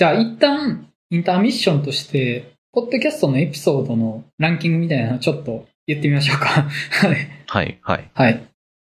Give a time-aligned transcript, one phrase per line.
[0.00, 6.46] じゃあ一旦、インターミッションとして、ポッドキャストのエピソードのランキングみたいなのちょっと言ってみましょうか。
[6.90, 7.28] はい。
[7.46, 8.10] はい、はい。
[8.14, 8.42] はい。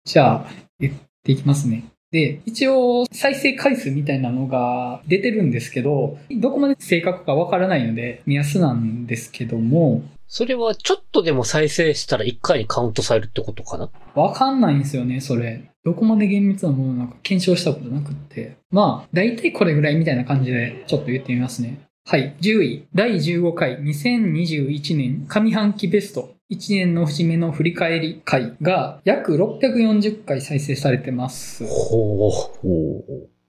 [0.06, 0.48] じゃあ、
[0.80, 1.84] 言っていきますね。
[2.12, 13.90] で、一応、再生回数みたいなのが出てるんですけど、どこまで正確かわからないので、目安なんですけども、それはちょっとでも再生したら1回にカウントされるってことかな？
[14.16, 15.62] わかんないんですよね、それ。
[15.84, 18.56] どこまで厳密なものなのか検証したことなくって。
[18.72, 21.80] まあ、大体これぐらいみたいな感じで、ちょっと言ってみますね。
[22.06, 22.36] はい。
[22.40, 31.66] 10位、第15回2021年上半期ベスト1年の節目の振り返り回が約640回再生されてます。
[31.66, 32.30] ほ
[32.64, 32.68] う。
[32.68, 33.04] お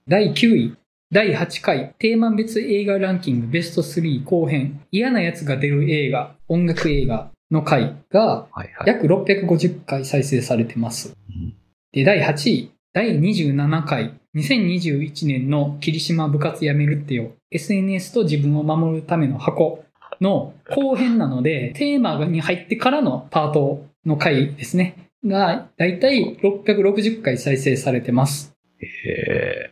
[0.07, 0.77] 第9位、
[1.11, 8.87] 第8回テーマ別映画ランキングベスト3後編嫌なやつが出る映画、音楽映画の回がはい、はい。
[8.87, 11.15] 約650回再生されてます。
[11.29, 11.53] うん
[11.93, 19.82] で、第8位、第27回、2021年の霧島部活やめるってよ、SNS と自分を守るための箱
[20.23, 24.95] の後編なので、テーマに入ってからのパートの回ですね。
[25.23, 28.55] が、だいたい660回再生されてます。
[28.79, 29.69] へ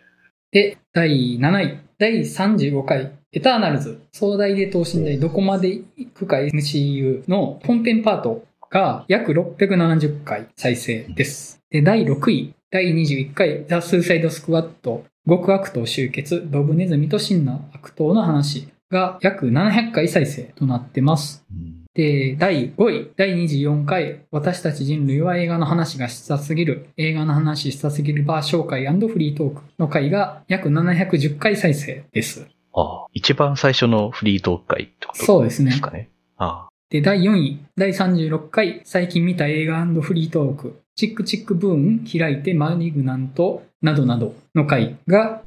[0.52, 11.60] で、第7位、第35回、エターナルズ、壮大で等身大どこまで行くか MCU の本編パートが約670回再生です。
[11.70, 21.44] で、第6位、第21回、ザ・スーサイド・スクワット、極悪党集結、ドブネズミと真の悪党の話が約700回再生となってます。
[21.52, 32.48] うんで、第5位、第24回、私たち人類は映画の話がしたすぎる、映画の話したすぎるバー紹介フリートークの回が約710回再生です。
[32.74, 36.10] ああ、一番最初のフリートーク会ってことそうですねですかね。
[36.38, 45.42] あで、第4位、第36回、最近見た映画フリートーク、チックチックブーン、開いてマリグナント、などなどの回が。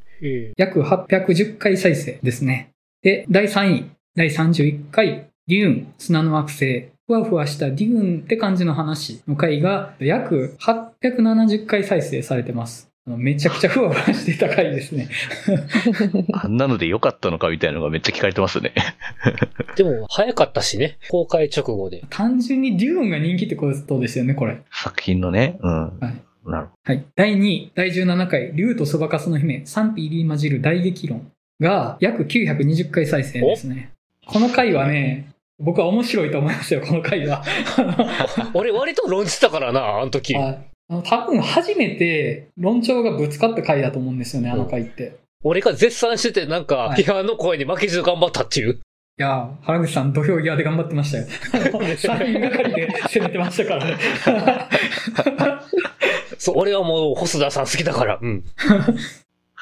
[0.56, 2.70] 約810回再生ですね。
[3.04, 12.90] で、第3位、第31回、デューン、砂の惑星、ふわふわしたデューンって感じの話の回が約870回再生されてます。
[13.06, 15.10] めちゃくちゃふわふわしてた回ですね。
[16.32, 16.40] あ。
[16.48, 18.72] あんなので良かったのかみたいなのがめっちゃ聞かれてますね。
[19.76, 20.96] でも、早かったしね。
[21.10, 22.04] 公開直後で。
[22.08, 24.62] 単純にデューンが人気ってことですよね、これ。
[24.70, 25.58] 作品のね。
[25.60, 25.98] うん。
[25.98, 26.14] はい
[26.46, 27.06] なるほはい。
[27.16, 33.92] 第2位、第17回、竜とそばかすの姫、賛否入り混じる大激論が約920回再生ですね。
[34.26, 35.28] この回はね、
[35.58, 37.44] 僕は面白いと思いますよ、この回は。
[38.54, 40.34] 俺割と論じたからな、あの時。
[41.04, 45.16] 多分初めて論調がぶつかった回だと思うんですよね、あの回って。
[45.42, 48.74] 俺が絶賛してて、なんかは、い批判の声に負けず頑張ったっていう。
[48.74, 51.26] いやー、原口さん土俵際で頑張ってましたよ。
[51.52, 53.98] 3人がかりで攻めてましたからね。
[56.38, 58.18] そう、俺はもう細田さん好きだから。
[58.20, 58.44] うん。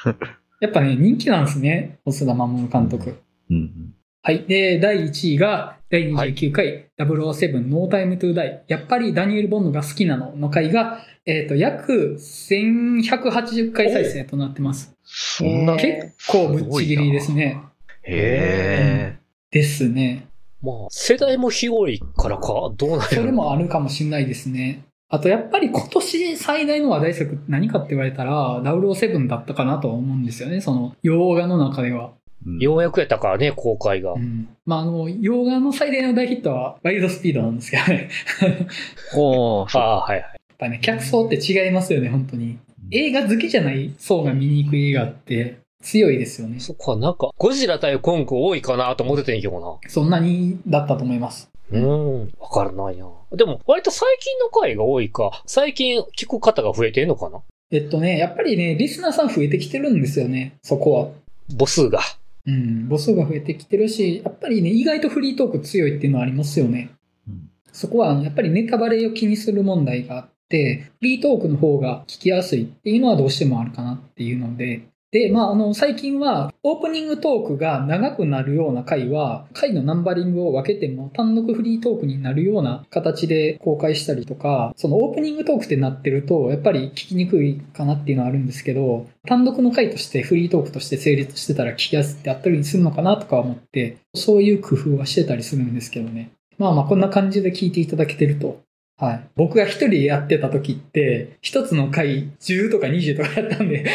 [0.63, 3.07] やっぱね、人気なんですね、細田守監督。
[3.07, 3.15] ど。
[3.49, 3.93] うん。
[4.21, 4.45] はい。
[4.45, 8.63] で、第1位が、第29回、007ノータイムトゥーダイ。
[8.69, 14.95] やっぱりダニエル・ボンドが好きなのの回が、えっ、と、約1180回再生となってます。
[15.03, 17.61] そんな、へ結構ぶっちぎりですね。
[18.05, 19.17] え。
[19.51, 20.27] ですね。
[20.61, 24.85] まあ、世代も広いからかどうなんやろそれもあるかもしれないですね。
[25.13, 30.59] あと、やっぱり今年最大の話題作何かって言われたら、007だったかなとは思うんですよね。
[30.59, 32.13] その、洋画の中では。
[32.47, 34.17] うんようやくやったからね、公開がう。
[34.17, 34.49] ん。
[34.65, 38.09] まあ、あの、洋画の最大の大ヒットは、ワイルドスピードなんですけどね。
[39.15, 39.77] おー。
[39.77, 40.19] ああ、はいはい。
[40.21, 42.57] やっぱね、客層って違いますよね、本当に。
[42.89, 46.59] 映画好きじゃない層が見に行く映画って強いですよね。
[46.59, 51.52] そっか、なんか、ゴジラ対コンク多いかなと思ってたんやけどそんなにだったと思います。
[51.81, 51.87] な。
[51.87, 53.09] うん、わからないな。
[53.31, 55.43] でも、割と最近の回が多いか。
[55.45, 57.41] 最近聞く方が増えてんのかな？
[57.71, 61.09] えっとね、やっぱりね、リスナーさん増えてきてるんですよね、そこは。
[61.57, 61.99] 母数が。
[62.45, 66.91] うん、母数が増えてきてるし、やっぱりね、意外とフリートーク強いっていうのはありますよね。
[67.27, 96.31] うんそこは、あのやっぱりネタバレを気にする問題があって、フリートークの方が聞きやすいっていうのはどうしてもあるかなっていうので、で、まあ、あの、最近は、オープニングトークが長くなるような回は、回のナンバリングを分けても単独フリートークになるような形で公開したりとか、そのオープニングトークってなってると、やっぱり聞きにくいかなっていうのはあるんですけど、単独の回としてフリートークとして成立してたら聞きやすくてあったりするのかなとか思って、そういう工夫はしてたりするんですけどね。
[96.57, 98.61] まあまあこんな感じで聞いていただけてると。
[99.03, 99.27] はい。
[99.35, 103.85] 僕が一人でやってた時って、一つの回10とか20とかやったんで。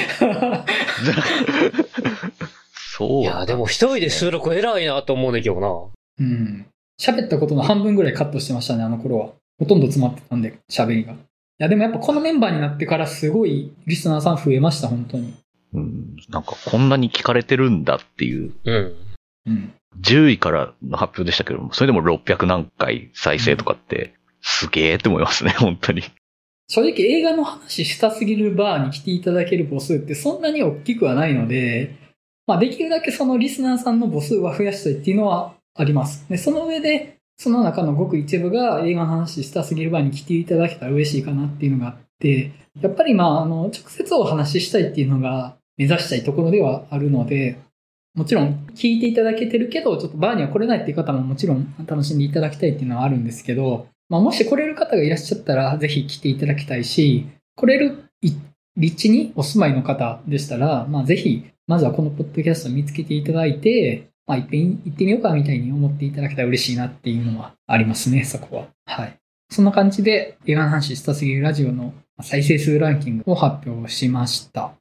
[2.75, 3.23] そう。
[3.23, 5.69] いや、でも一人で収録偉いなと思うんだけどな。
[6.21, 6.67] うん。
[7.01, 9.29] 喋ったことの半分ぐらいカットしてましたね、あの頃は。
[9.59, 11.15] ほとんど詰まってたんで、喋りが。
[11.15, 11.17] い
[11.59, 15.33] や、でもやっぱこのメンバーになってからすごいリスナーさん増えました、本当に。
[15.73, 16.17] うん。
[16.29, 18.95] なんかこんなに聞かれてるんだっていう、うん。
[19.47, 19.73] うん。
[20.01, 26.03] 10位からの発表でしたけども、それでも600何回再生とかって、すげえって思いますね、 本当に。
[26.69, 31.95] 正直映画の話したすぎるバーに来ていただける母数ってそんなに大きくはないので、
[32.47, 36.27] まあできるだけそのリスナーさんの母数は増やしたいっていうのはあります。
[36.29, 42.51] で、その上で、その中のごく一部が映画の話したすぎるバーに来ていただけたら嬉しいかなっていうのがあって、
[42.81, 47.59] やっぱりまあ、あの、直接お話ししたいっていうのが目指したいところではあるので、
[48.15, 57.27] もちろん聞いていただけてるけど、ちょっとバーには来れないっていう方ももちろん楽しんでいただきたいっていうのはあるんですけど、まあ、もし来れる方がいらっしゃったら、ぜひ来ていただきたいし、
[57.57, 58.05] 来れる
[58.77, 68.67] 立地にお住まいの方でしたら、まあ、ぜひ、まずはこのポッドキャストを見つけていただいて、まあ、いっぺん行ってみようかみたいに思っていただけたら嬉しいなっていうのはありますね、そこは。
[68.87, 69.19] はい。
[69.51, 74.73] そんな感じで、映画の話したすぎるラジオの再生数ランキングを発表しました。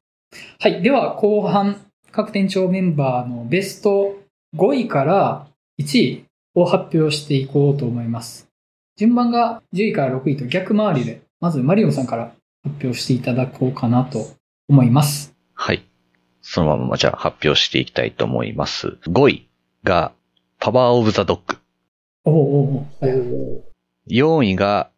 [0.59, 0.81] はい。
[0.81, 1.77] では、後半、
[2.11, 4.17] 各店長メンバーのベスト
[4.55, 5.47] 5位から
[5.79, 6.25] 1位
[6.55, 8.46] を発表していこうと思います。
[8.97, 12.33] 順番が10位から6位と逆回りで、まずマリオンさんから
[12.63, 14.31] 発表していただこうかなと
[14.67, 15.35] 思います。
[15.53, 15.87] はい。
[16.41, 18.97] そのままじゃあ発表していきたいと思います。
[19.07, 19.47] 5位
[19.83, 20.13] が、
[20.59, 21.57] パワーオブザドッグ。
[22.25, 23.63] おうおうおうはいお
[24.09, 24.89] 4位が、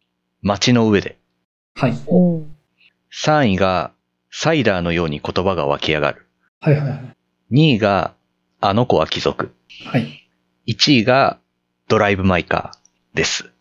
[0.41, 1.17] 街の上で。
[1.75, 1.91] はい。
[1.91, 2.55] うん。
[3.11, 3.91] 3位が、
[4.31, 6.25] サイダーのように言葉が湧き上がる。
[6.61, 7.15] はいはいはい。
[7.51, 8.13] 2位が、
[8.61, 9.51] あの子は貴族。
[9.87, 10.29] はい。
[10.67, 11.39] 1位が、
[11.89, 13.51] ドライブ・マイ・カーです。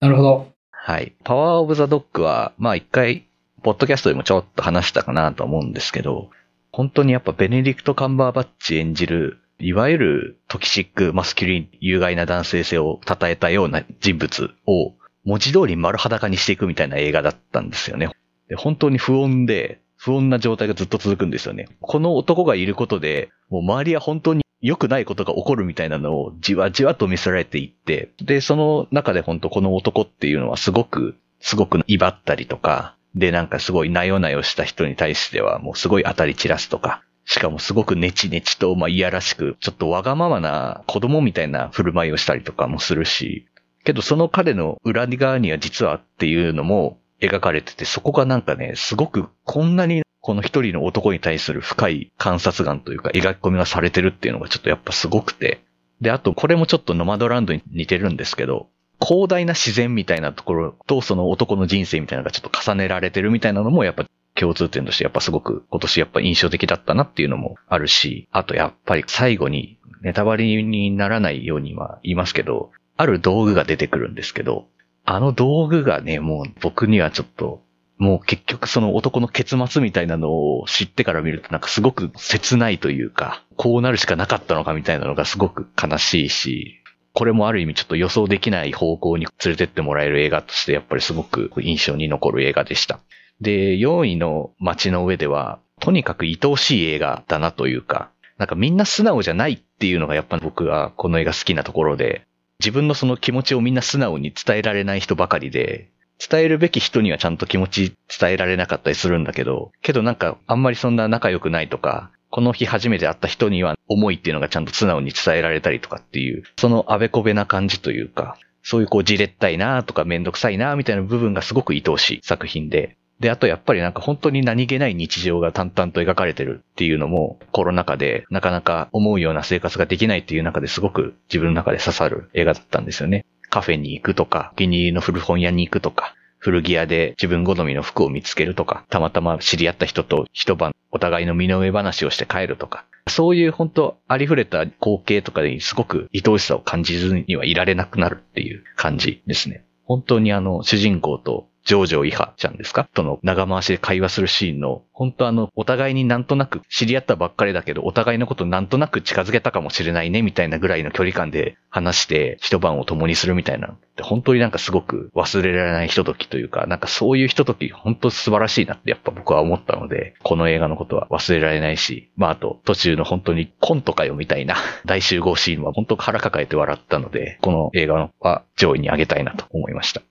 [0.00, 0.52] なるほど。
[0.70, 1.14] はい。
[1.24, 3.26] パワーオブザドッグは、まあ一回、
[3.62, 6.30] ポッドキャストでもちょっと話したかなと思うんですけど、
[6.72, 14.94] 本当にやっぱベネディクト・カンバーバッチ演じる、いわゆるトキシック、マスキュリン、有害な男性性を称えたような人物を、
[15.26, 18.08] 文字通り丸裸にしていくみたいな映画だったんですよね。
[18.56, 21.68] 本当に不穏で、不穏な状態がずっと続くんですよね。
[21.82, 43.46] この男がいることで、もう周りは本当に良くないことが起こるみたいなのをじわじわと見せられていって、で、その中で本当この男っていうのはすごく、すごく威張ったりとか、で、なんかすごいなよなよした人に対してはもうすごい当たり散らすとか、しかもすごくネチネチと、まあ、いやらしく、ちょっとわがままな子供みたいな振る舞いをしたりとかもするし、
[43.84, 55.62] けどその彼の裏側には実はっていうのも描かれてて、そこがなんかね、すごくこんなにこの一人の男に対する深い観察眼というか描き込みがされてるっていうのがちょっとやっぱすごくて。
[56.00, 58.68] で、あとこれもちょっとノマドランドに似てるんですけど、
[59.02, 74.66] 広大な自然みたいなところとその男の人生みたいなのがちょっと重ねられてるみたいなのもやっぱ共通点としてやっぱすごく今年やっぱ印象的だったなっていうのもあるし、あとやっぱり最後にネタバレにならないようには言いますけど、ある道具が出てくるんですけど、
[75.04, 77.62] あの道具がね、もう僕にはちょっと、
[78.00, 86.80] もう結局その男の結末みたいなのを知ってから見るとなんかすごく切ないというか、こうなるしかなかったのかみたいなのがすごく悲しいし、
[87.12, 93.00] これもある意味ちょっと予想できない方向に連れてってもらえる映画としてやっぱりすごく印象に残る映画でした。
[93.42, 102.26] で、4位の街の上では、とにかく愛おしい映画だなというか、なんかみんな素直じゃないっていうのがやっぱ僕はこの映画好きなところで、
[102.60, 105.90] 自分のその気持ちをみんな素直に伝えられない人ばかりで、
[106.28, 133.26] 伝えるべき人にはちゃんと気持ち伝えられなかったりするんだけど、けどなんかあんまりそんな仲良くないとか、この日初めて会った人には思いっていうのがちゃんと素直に伝えられたりとかっていう、そのあべこべな感じというか、そういうこうじれったいなとかめんどくさいなみたいな部分がすごく愛おしい作品で、で、あとやっぱりなんか本当に何気ない日常が淡々と描かれてるっていうのも、コロナ禍でなかなか思うような生活ができないっていう中ですごく自分の中で刺さる映画だったんですよね。
[133.50, 149.64] カフェに行くとか、お気に入りの古本屋に行くとか、古着屋で自分好みの服を見つけるとか、たまたま知り合った人と一晩お互いの身の上話をして帰るとか、そういう本当ありふれた光景とかにすごく愛おしさを感じずにはいられなくなるっていう感じですね。
[149.84, 152.88] 本当にあの主人公とジョージョイハちゃんですか？
[152.92, 180.02] との長回しで会話するシーンの、本当あの、お互いになんとなく知り合ったばっかりだけど、お互いのことなんとなく近づけたかもしれないね、みたいなぐらいの距離感で話して一晩を共にするみたいな、本当になんかすごく忘れられないひとときというか、なんかそういうひととき、本当素晴らしいなってやっぱ僕は思ったので、この映画のことは忘れられないし、まああと途中の本当にコントかよみたいな 大集合シーンは本当腹抱えて笑ったので、この映画は上位に上げたいなと思いました。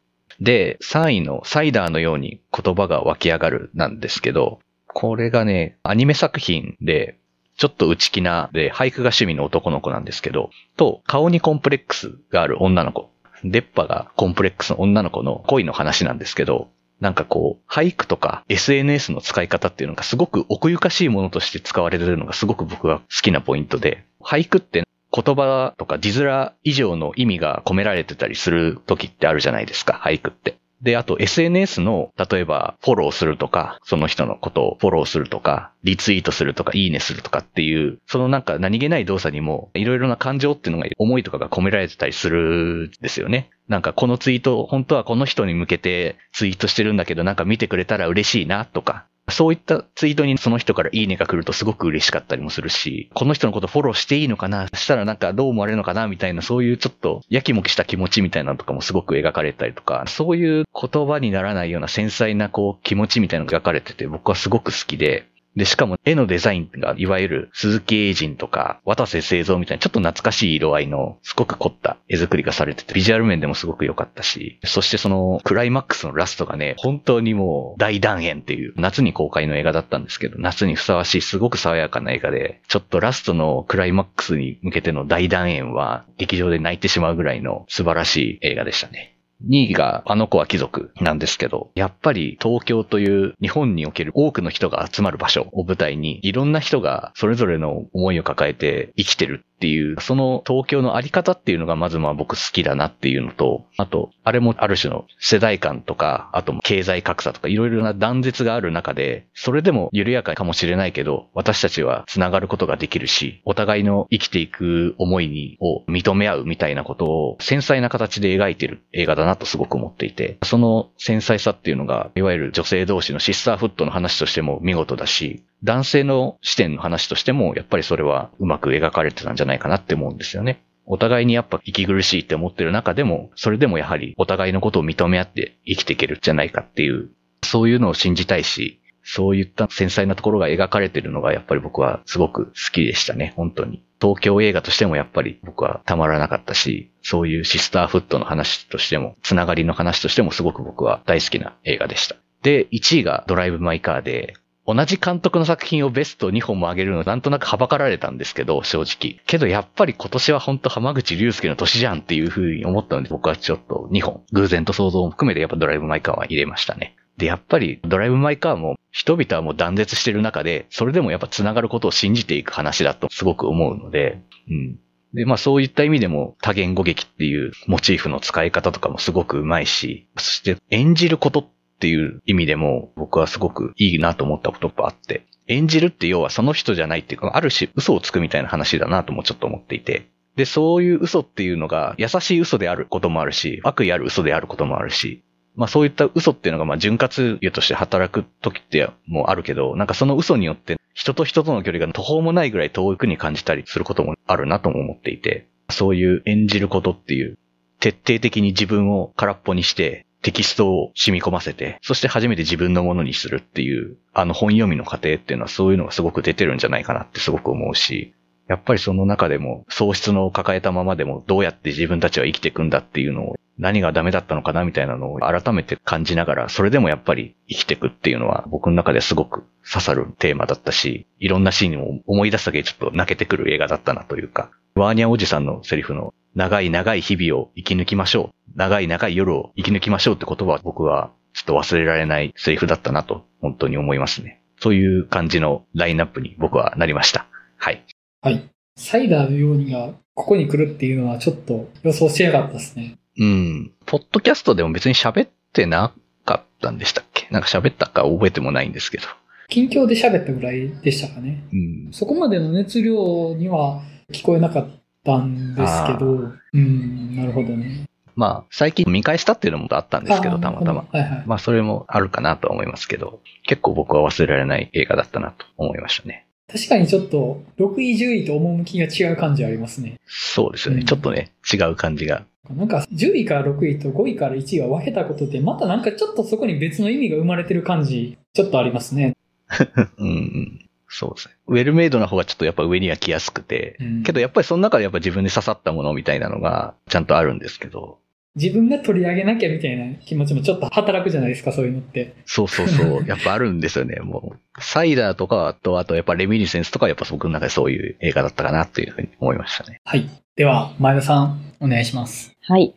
[0.41, 7.17] で、3位のサイダーのように言葉が湧き上がるなんですけど、これがね、アニメ作品で、
[7.57, 13.09] ちょっと内気なで、俳句が趣味の男の子なんですけど、と、顔にコンプレックスがある女の子。
[13.43, 16.69] 出っ歯がコンプレックスの女の子の恋の話なんですけど、
[16.99, 30.57] なんかこう、俳句とか SNS の使い方っていうのがすごく奥ゆかしいものとして使われてるのがすごく僕は好きなポイントで、俳句って言葉とか字面以上の意味が込められてたりする時ってあるじゃないですか、俳句って。
[30.81, 43.49] で、あと SNS の、例えばフォローするとか、その人のことをフォローするとか、リツイートするとか、いいねするとかっていう、そのなんか何気ない動作にも、いろいろな感情っていうのが、思いとかが込められてたりするんですよね。
[43.67, 54.67] なんかこのツイート、本当はこの人に向けてツイートしてるんだけど、なんか見てくれたら嬉しいなとか、そういったツイートにその人からいいねが来るとすごく嬉しかったりもするし、この人のことフォローしていいのかな？
[54.73, 56.07] したらなんかどう思われるのかな？
[56.07, 89.18] みたいな、そういうちょっとやきもきした気持ちみたいなのとかもすごく描かれたりとか、そういう言葉にならないような繊細なこう気持ちみたいなのが描かれてて僕はすごく好きで、で、しかも絵のデザインが、いわゆる鈴木英人とか、渡瀬製造みたいなちょっと懐かしい色合いの、すごく凝った絵作りがされてて、ビジュアル面でもすごく良かったし、そしてそのクライマックスのラストがね、本当にもう大断円っていう、夏に公開の映画だったんですけど、夏にふさわしいすごく爽やかな映画で、ちょっとラストのクライマックスに向けての大断円は、劇場で泣いてしまうぐらいの素晴らしい映画でしたね。
[89.47, 130.63] 2位があの子は貴族なんですけど、やっぱり東京という日本における多くの人が集まる場所を舞台に、いろんな人がそれぞれの思いを抱えて生きてるっていう、その東京のあり方っていうのがまずまあ僕好きだなっていうのと、あと、あれもある種の世代間とか、あと経済格差とかいろいろな断絶がある中で、それでも緩やかかもしれないけど、私たちは繋がることができるし、お互いの生きていく思いを認め合うみたいなことを繊細な形で描いてる映画だななとすごく思っていて、その繊細さっていうのが、いわゆる女性同士のシスターフットの話としても見事だし、男性の視点の話としても、やっぱりそれはうまく描かれてたんじゃないかなって思うんですよね。
[130.85, 137.09] お互いにやっぱ息苦しいって思ってる中でも、それでもやはりお互いのことを認め合って生きていけるんじゃないかっていう、
[137.43, 143.83] そういうのを信じたいし、そういった繊細なところが描かれてるのがやっぱり僕はすごく好きでしたね、本当に。
[144.01, 152.15] 東京映画としてもやっぱり僕はたまらなかったし、そういうシスターフットの話としても、つながりの話としてもすごく僕は大好きな映画でした。
[152.41, 154.33] で、1位がドライブ・マイ・カーで、
[154.65, 159.19] 同じ監督の作品をベスト2本も上げるのなんとなくはばかられたんですけど、正直。
[159.25, 166.95] けどやっぱり今年は本当浜口竜介の年じゃんっていう風に思ったので僕はちょっと2本、偶然と想像も含めてやっぱドライブ・マイ・カーは入れましたね。
[167.19, 174.79] で、やっぱりドライブ・マイ・カーも人々はもう断絶してる中で、それでもやっぱ繋がることを信じていく話だとすごく思うので、うん。
[175.13, 181.47] で、まあそういった意味でも多言語劇っていうモチーフの使い方とかもすごくうまいし、そして演じることっ
[181.79, 195.21] ていう意味でも僕はすごくいいなと思ったことがあって、演じるって要はその人じゃないっていうか、ある種嘘をつくみたいな話だなともちょっと思っていて、で、そういう嘘っていうのが優しい嘘であることもあるし、悪意ある嘘であることもあるし、
[195.59, 207.37] まあそういった嘘っていうのがまあ潤滑油として働く時ってもあるけど、なんかその嘘によって人と人との距離が途方もないぐらい遠くに感じたりすることもあるなとも思っていて、そういう演じることっていう、
[207.81, 218.13] 徹底的に自分を空っぽにして、テキストを染み込ませて、そして初めて自分のものにするっていう、あの本読みの過程っていうのはそういうのがすごく出てるんじゃないかなってすごく思うし、
[218.47, 238.51] やっぱりその中でも喪失の抱えたままでもどうやって自分たちは生きていくんだっていうのを何がダメだったのかなみたいなのを改めて感じながら、それでもやっぱり生きていくっていうのは僕の中ですごく刺さるテーマだったし、いろんなシーンを思い出すだけでちょっと泣けてくる映画だったなというか、ワーニャおじさんのセリフの長い長い日々を生き抜きましょう。
[238.55, 244.41] 長い長い夜を生き抜きましょうって言葉は僕はちょっと忘れられないセリフだったなと本当に思いますね。
[244.61, 247.27] そういう感じのラインナップに僕はなりました。
[247.57, 247.85] はい。
[248.21, 248.49] はい。
[248.77, 252.97] サイダーのようにがここに来るっていうのはちょっと予想しなかったですね。
[253.19, 253.71] うん。
[253.85, 255.93] ポッドキャストでも別に喋ってな
[256.25, 257.27] かったんでしたっけ？
[257.31, 259.03] なんか喋ったか覚えてもないんですけど。
[259.49, 261.43] 近況で喋ったぐらいでしたかね。
[261.51, 261.89] うん。
[261.91, 264.69] そこまでの熱量には聞こえなかっ
[265.03, 267.87] たんですけど、うん、なるほどね。
[268.15, 270.85] まあ、最近見返したっていうのもあったんですけど、たまたま。
[270.91, 276.27] はいはい、まあ、それもあるかなと思いますけど、結構僕は忘れられない映画だったなと思いましたね。
[276.51, 279.99] 確かにちょっと、6位、10位と趣が違う感じありますね。
[280.07, 280.81] そうですよね。
[280.81, 282.25] うん、ちょっとね、違う感じが。
[282.49, 289.15] なんか、10位から6位と5位から1位は分けたことで、またなんかちょっとそこに別の意味が生まれてる感じ、ちょっとありますね。
[289.97, 290.69] うんうん。
[290.87, 291.35] そうですね。
[291.47, 297.99] ウェルメイドな方がちょっとやっぱ上には来やすくて、うん、けどやっぱりその中でやっぱ自分に刺さったものみたいなのがちゃんとあるんですけど、
[298.35, 302.15] 自分が取り上げなきゃみたいな気持ちもちょっと働くじゃないですか、そういうのって。
[302.25, 303.05] そうそうそう。
[303.07, 303.99] やっぱあるんですよね。
[304.01, 309.81] もう、サイダーとかと、あとやっぱレミニセンスとかやっぱ僕の中でそういう映画だったかなっていうふうに思いましたね。
[309.83, 310.07] はい。
[310.35, 312.35] では、前田さん、お願いします。
[312.41, 312.73] はい。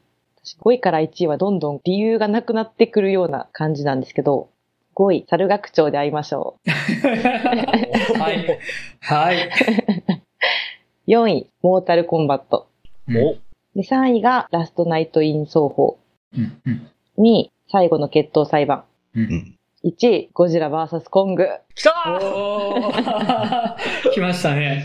[0.65, 4.49] 5位から1位はどんどん理由がなくなってくるような感じなんですけど、
[4.95, 8.59] 5位、猿楽町で会いましょ はい。
[9.01, 9.37] はい。
[11.07, 11.11] う。
[11.11, 12.69] 4位、モータルコンバット。
[13.09, 13.37] うんお、
[13.75, 15.99] で、3位がラストナイトイン奏法。
[16.37, 16.89] うんうん
[17.19, 18.85] 2位、最後の決闘裁判。
[19.15, 19.59] うんうん。
[19.85, 21.47] 1位、ゴジラ VS コング。
[21.75, 23.77] 来たー
[24.13, 24.85] 来ましたね。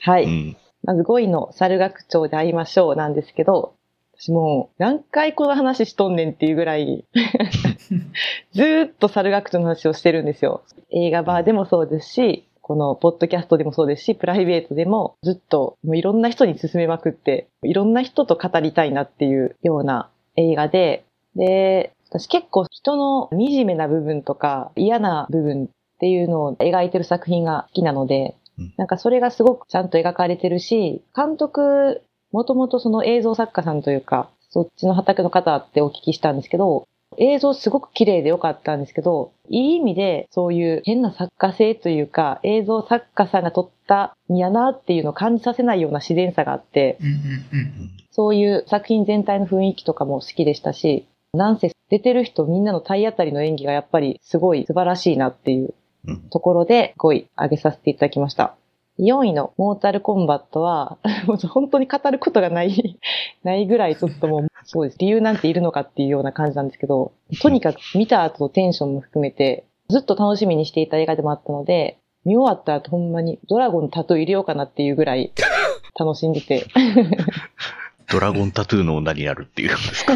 [0.00, 0.24] はい。
[0.24, 0.56] うん。
[0.82, 3.74] まず5位の猿楽町で会いましょうなんですけど、
[4.18, 7.04] 私もう何回この話しとんねんっていうぐらい、
[8.52, 10.62] ずーっと猿楽町の話をしてるんですよ。
[10.90, 28.36] 映画バーでもそうですし、このポッドキャストでもそうですし、プライベートでもずっともういろんな人に勧めまくって、いろんな人と語りたいなっていうような映画で、で、私結構人の惨めな部分とか嫌な部分っていうのを描いてる作品が好きなので、
[28.76, 36.86] なんかそれがすごくちゃんと描かれてるし、監督、もともとその映像作家さんというか、そっちの畑の方ってお聞きしたんですけど、
[37.18, 46.98] 映像すごく綺麗で良かったんですけど、いい意味でそういう変な作家性というか、映像作家さんが撮ったんやなっていうのを感じさせないような自然さがあって、
[48.12, 55.74] そういう作品全体の雰囲気とかも好きでしたし、なんせ出てる人みんなの体当たりの演技がやっぱりすごい素晴らしいなっていう
[56.06, 58.56] うんところで5位上げさせていただきました。
[59.00, 62.98] 4位のモータルコンバットは、も う本当に語ることがない、
[63.44, 64.98] ないぐらいちょっともう、そうです。
[64.98, 75.32] 理由なんているのかっていうような感じなんですけど、とにかく見た後のテンションも含めて、ずっと楽しみにしていた映画でもあったので、見終わった後ほんまにドラゴンのタトゥー入れようかなっていうぐらい
[75.98, 76.66] 楽しんでて、
[78.12, 80.12] ドラゴンタトゥーの女になるっていうんですか？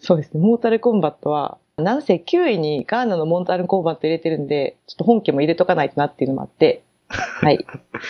[0.00, 0.40] そうですね。
[0.40, 7.64] モータルコンバットは、なんせ9位にガーナのモータルコンバット入れてるんで、ちょっと本家も入れとかないとなっていうのもあって、 はい。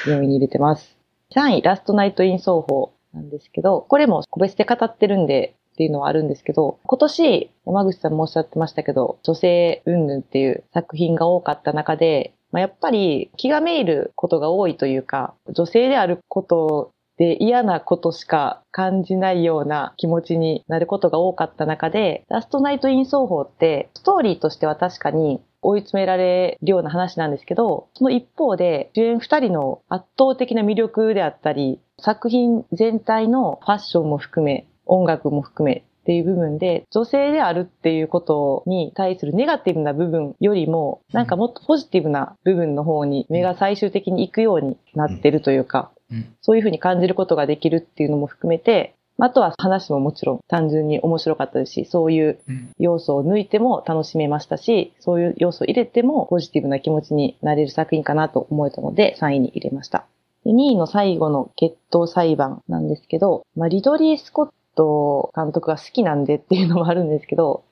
[0.07, 0.97] 4位に入れてます。
[1.35, 45.93] 3位、ラストナイトイン奏法なんですけど、これも個別で語ってるんで、っていうのはあるんですけど、今年、山口さんもおっしゃってましたけど、女性云々っていう作品が多かった中で、まあ、やっぱり気がめいることが多いというか、女性であることで嫌なことしか感じないような気持ちになることが多かった中で、ラストナイトイン奏法って、ストーリーとしては確かに追い詰められるような話なんですけど、その一方で、主演二人の圧倒的な魅力であったり、作品全体のファッションも含め、音楽も含めっていう部分で、女性であるっていうことに対するネガティブな部分よりも、なんかもっとポジティブな部分の方に目が最終的に行くようになってるというか、
[46.41, 60.07] そういうふうに感じることができるっていうのも含めて、あとは話ももちろん単純に面白かったですし、そういううん要素を抜いても楽しめましたし、そういう要素を入れてもポジティブな気持ちになれる作品かなと思えたので3位に入れました。
[60.45, 67.63] で2位の最後の決闘裁判なんですけど、まあ、リドリー・スコット監督が好きなんでっていうのもあるんですけど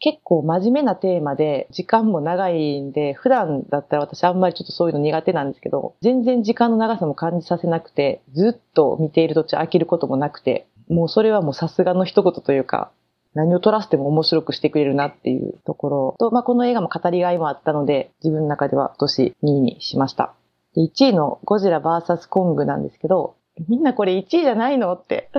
[0.00, 12.90] 結構真面目なテーマで、時間も長いんで、普段だったら私あんまりちょっとそういうの苦手なんですけど、全然時間の長さも感じさせなくて、ずっと見ている途中飽きることもなくて、もうそれはもうさすがの一言というか、
[13.34, 20.34] 何を撮らせても面白くしてくれるなっていうところと、まあ、この映画も語りがいもあったので、自分の中では今年2位にしました。
[20.74, 23.36] で1位のゴジラ VS コングなんですけど、
[23.68, 25.30] みんなこれ1位じゃないのって。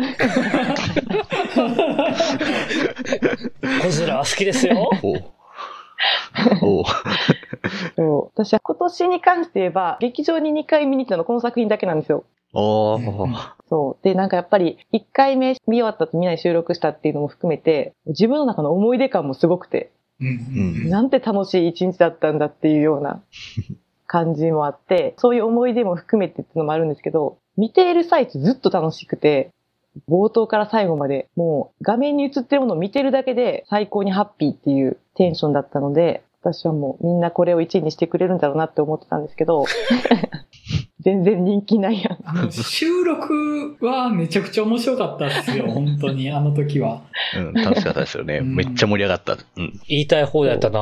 [3.83, 4.89] ゴジラ好きですよ。
[5.01, 5.23] おう
[6.61, 6.83] おう
[7.95, 12.23] そう私は今年に関して言えば、劇場に2回見に行ったのこの作品だけなんですよ。
[12.53, 14.03] おーそう。
[14.03, 23.23] で、なんかやっぱり、1回目見終わったとみんなに収録したっていうのも含めて、自分の中の思い出感もすごくて、うんうんなんて楽しい一日だったんだっていうような
[24.05, 29.51] 感じもあって、そういう思い出も含めてっていうのもあるんですけど、見ている最中ずっと楽しくて、
[30.07, 39.65] 冒頭から最後まで、もう画面に映ってるものを見てるだけで最高にハッピーっていうテンションだったので、私はもうみんなこれを1位にしてくれるんだろうなって思ってたんですけど、
[41.01, 42.17] 全然人気ないやん。
[42.23, 47.01] あの収録はめちゃくちゃ面白かったですよ、 本当に、あの時は。
[47.35, 48.37] うん、楽しかったですよね。
[48.37, 49.33] うんめっちゃ盛り上がった。
[49.33, 49.79] うん。
[49.87, 50.79] 言いたい方だったな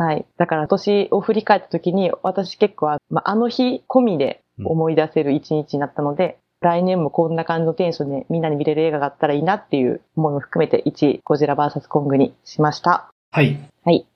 [0.00, 0.24] はい。
[0.36, 13.10] だから年を振り返った時に、私結構あ、まあ、あの日込みで思い出せる一日になったので、来年もこんな感じのテンションでみんなに見れる映画があったらいいなっていう思いも含めて1位、ゴジラ VS コングにしました。
[13.30, 13.58] はい。
[13.84, 14.06] はい。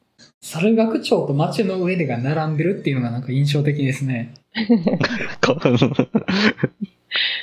[0.42, 4.34] 猿楽町と街の上でが並んでるっていうのがなんか印象的ですね。
[5.44, 5.78] この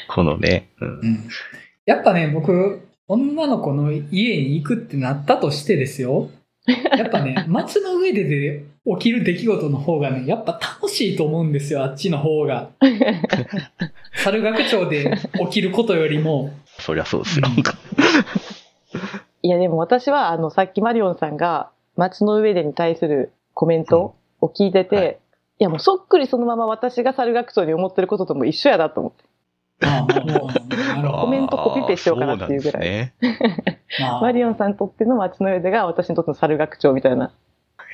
[0.08, 1.30] このね、うんうん。
[1.86, 6.30] やっぱね、僕、女の子の家に行くってなったとしてですよ。
[6.98, 12.70] やっぱね、街の上でで起きる出来事の方がね、やっぱ楽しいと思うんですよ、あっちの方が。
[14.24, 16.52] 猿学長で起きることよりも。
[16.78, 17.48] そりゃそうですよ。
[19.42, 25.18] いや、でも私は、あの、さっきマリオンさんが、街の上でに対するコメントを聞いてて、うんはい
[25.62, 29.24] いや、もうそっくりそのまま私が猿学長に思ってることとも一緒やなと思って。
[29.84, 33.14] ああコメントコピペしようかなっていうぐらいね。
[34.00, 37.32] まあマリオンさんにとっての街の上でが私にとっての猿学長みたいな。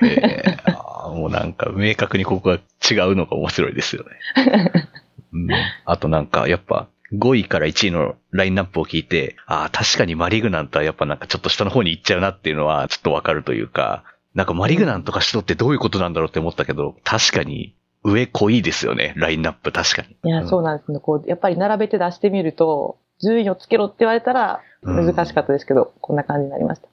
[0.02, 4.88] えーもうなんか明確にここが違うのが面白いですよね。
[5.32, 5.48] うん、
[5.84, 17.74] あとなんかやっぱ5位から1位のラインナップを聞いて、ああ、確かにマリグナントはやっぱなんかちょっと下の方に行っちゃうなっていうのはちょっとわかるというか、なんかマリグナントが人ってどういうことなんだろうって思ったけど、確かに
[18.10, 20.16] 上濃いですよね、ラインナップ確かに。
[20.24, 21.00] いや、うんそうなんですね。
[21.00, 26.88] こう、やっぱり並べて出してみると、順位をつけろって言われたら難しかったですけど、こんな感じになりました。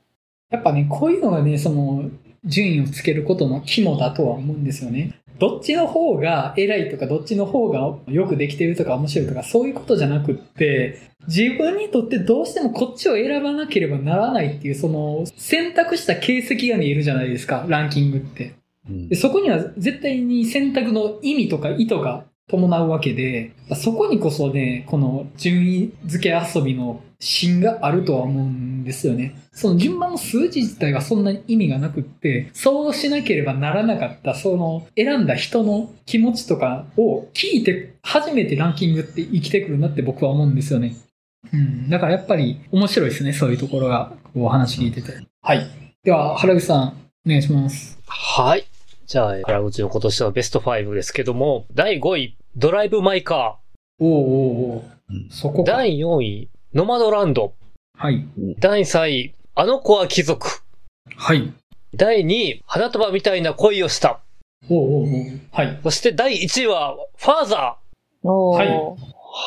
[0.52, 2.04] やっぱね、こういうのがね、その、
[2.46, 5.20] 順位をつけることの肝だとは思うんですよね。
[5.40, 18.54] どっちの方が偉いとか、どっちの方がよくできてるとか面白いとか、そういうことじゃなくって、自分にとってどうしてもこっちを選ばなければならないっていう、その、選択した形跡が見えるじゃないですか、ランキングって。
[18.90, 29.36] うんでそこには絶対に選択の意味とか意図が伴うわけで、そこにこそね、この順位付け遊びの芯があるとは思うんですよね。
[29.52, 40.96] その順番の数字自体はそんなに意味がなくって、そうしなければならなかった、その選んだ人の気持ちとかを聞いて初めてランキングって生きてくるなって僕は思うんですよね。
[41.52, 41.90] うん。
[41.90, 45.14] だからやっぱり面白いですね、そういうところが、お話聞いてて。
[45.42, 45.66] はい。
[46.04, 46.88] では、原口さん、
[47.26, 47.98] お願いします。
[48.06, 48.75] はい。
[49.06, 53.60] じゃあ、原口の今年のベスト5ですけども、第5位、ドライブ・マイ・カ
[54.00, 55.32] おうおうおううんー。
[55.32, 55.74] そこか。
[55.74, 57.54] 第4位、ノマドランド。
[57.98, 58.26] はい。
[58.58, 60.48] 第3位、あの子は貴族。
[61.16, 61.54] はい。
[61.94, 64.22] 第2位、花束みたいな恋をした。
[64.70, 65.80] おうおうおうはい。
[65.84, 67.78] そして第1位は、ファーザ
[68.24, 68.96] おーはいは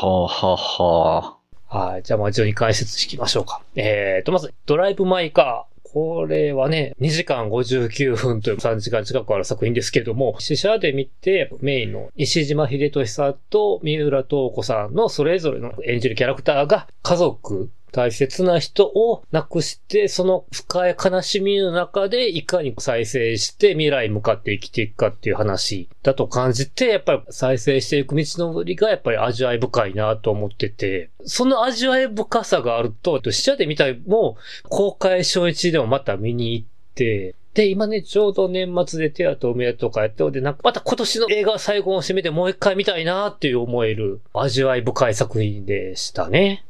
[0.01, 1.39] あはあは
[1.71, 1.75] あ。
[1.75, 1.89] ー。
[1.91, 2.03] はい。
[2.05, 3.61] じゃあ、まあ、順に解説していきましょうか。
[3.75, 5.78] えーと、まず、ドライブ・マイ・カー。
[5.99, 34.37] これはね、2時間59分という3時間近くある作品ですけども、死者で見て、メインの石島秀俊さんと三浦透子さんのそれぞれの演じるキャラクターが家族、大切な人を亡くして、その深い悲しみの中でいかに再生して未来に向かって生きていくかっていう話だと感じて、やっぱり再生していく道のりがやっぱり味わい深いなと思ってて、その味わい深さがあると、試写で見たいも
[34.69, 46.65] 公開初日でもまた見に行って、で、今ね、ちょうど年末で手当梅とかやっておいて、なんかまた今年の映画最後の締めでもう一回見たいなっていう思える味わい深い作品でしたね。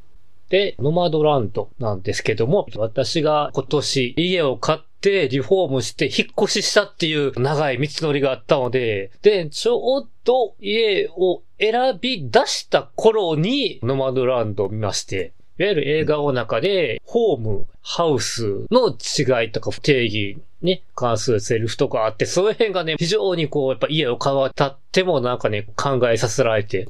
[0.49, 26.89] で、ノマドランドなんですけども、私が今年家を買ってリフォームして引っ越ししたっていう長い道のりがあったので、で、ちょうど家を選び出した頃にノマドランドを見まして、いわゆる映画の中で、ホーム、ハウスの違いとか定義ね、関するセリフとかあって、その辺がね、非常にこう、やっぱ家を買わったってもなんかね、考えさせられて、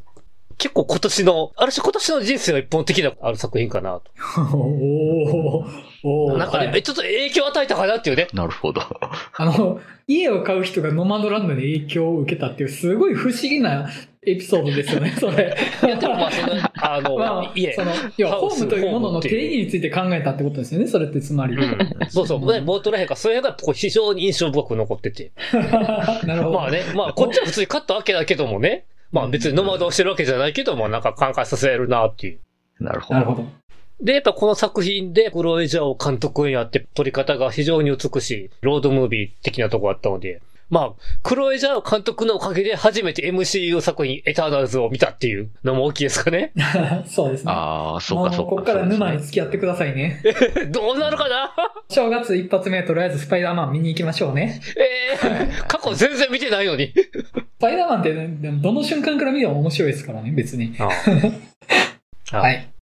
[0.58, 4.02] 結構今年の、ある種今年の人生の一本的なある作品かなと。
[4.56, 8.28] おーおーなんかね、はいちょっと影響を与えたかなっていうね。
[8.32, 8.82] なるほど。
[9.36, 13.88] あの、家を買う人がノマドランドに影響を受けたっていう、すごい不思議な
[14.26, 15.56] エピソードですよね、 それ。
[15.84, 17.84] いや、でもまあ、 その、あの、まあ、家そ。
[17.84, 21.56] の、要はホームというものの定義について考えたってことですよね、それってつまり。
[21.56, 21.78] うん、
[22.10, 22.52] そうそう。
[22.52, 25.30] ね、ボートラヘンか、それがこう非常に印象深く残ってて。
[26.24, 26.58] なるほど。
[26.58, 28.84] まあね、まあこっちは普通に勝ったわけだけどもね。
[29.12, 32.40] まあ別にノマドをしてるわけじゃないけども、なんか考えさせるなっていう。
[32.80, 33.20] なるほど。
[33.20, 33.48] なるほど。
[34.00, 40.40] で、やっぱこの作品で、クロエジャオ監督にあって、撮り方が非常に美しい、ロードムービー的なとこあったので、
[40.70, 46.52] まあ、クロエジャオ監督のおかげで初めて MCU 作品エターナルズを見たっていうのも大きいですかね。
[47.06, 47.52] そうですね。
[47.52, 48.50] ああ、そうかそうか。
[48.50, 50.22] ここから沼に付き合ってくださいね。
[50.70, 51.54] どうなるかな？
[51.88, 54.60] 正月一発目とりあえずスパイダーマン見に行きましょうね。
[54.76, 56.92] ええ過去全然見てないのに。
[56.92, 57.00] ス
[57.58, 60.74] パイダーマンって、ね、でもどの瞬間から見ても面白いですからね、別に。
[60.78, 60.90] は。
[62.30, 62.77] はいい。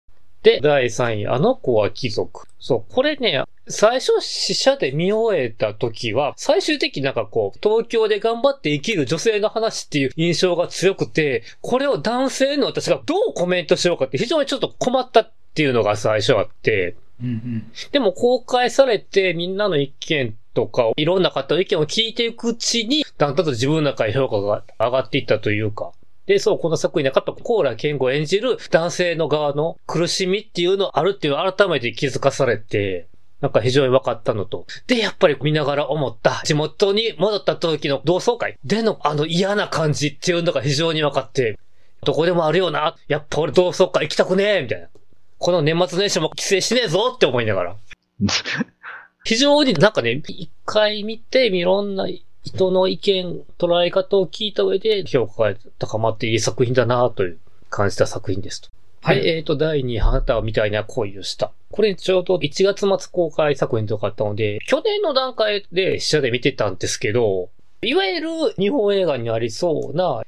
[0.45, 2.47] で、第3位、あの子は貴族。
[2.59, 17.71] そう、これね、最初試写で見終えた時は、最終的になんかこう、東京で頑張って生きる女性の話っていう印象が強くて、これを男性の私がどうコメントしようかって非常にちょっと困ったっていうのが最初あって、うんうん。
[17.91, 25.91] でも公開されてみんなの意見とか、いろんな方の意見を聞いていくうちに、だんだんと自分の中で評価が上がっていったというか。
[26.25, 33.07] で、そう、この作品でやっぱコーラ健吾演じる男性の側の苦しみっていうのあるっていう改めて気づかされて、
[33.41, 34.65] なんか非常に分かったのと。
[34.87, 41.59] で、やっぱり見ながら思った、地元に戻った時の同窓会でのあの嫌な感じっていうのが非常に分かって、
[42.03, 42.95] どこでもあるよな。
[43.07, 44.87] やっぱ俺同窓会行きたくねえみたいな。
[45.37, 47.75] この年末年始も帰省しねえぞって思いながら。
[49.25, 52.07] 非常になんかね、一回見て、いろんな
[52.45, 58.69] 人の意見、捉え方を聞いた上で評価が高まっていい作品だなという感じた作品ですと。
[59.01, 59.21] はい。
[59.21, 61.51] で、えっ、と、第2位、花束みたいな恋をした。
[61.71, 67.49] これちょうど1月末公開作品とかあったので、去年の段階で試写で見てたんですけど、
[67.81, 70.23] いわゆる日本映画にありそうな青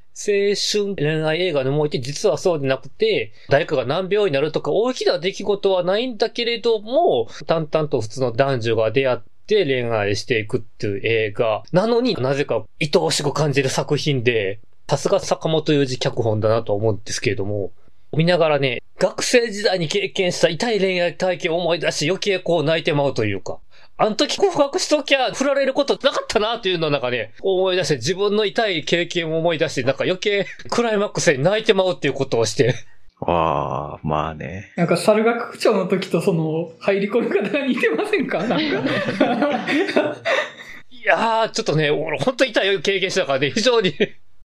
[0.56, 11.64] 春恋愛映画において実はそうでなくて、誰かが難病になるとか大きな出来事はないんだけれども、淡々と普通の男女が出会っって恋愛していくっていう映画。
[11.72, 17.72] なのになぜか愛おしく感じる作品で、さすが坂本雄二脚本だなと思うんですけれども、
[18.16, 23.60] 見ながらね、学生時代に経験した痛い恋愛体験を思い出し余計こう泣いてまうというか、
[23.96, 32.76] あの時告白しときゃ振られることなかったなっていうのをなんかね、思い出して自分の痛い経験を思い出して、なんか余計クライマックスで泣いてまうっていうことをして、
[33.20, 34.72] わあ、まあね。
[34.76, 38.44] なんか、猿学区長の時とその、入り込み方が似てませんか？
[38.44, 38.58] なんか。
[40.90, 43.94] いやー、ちょっとね、俺本当に痛い経験したからね、非常に。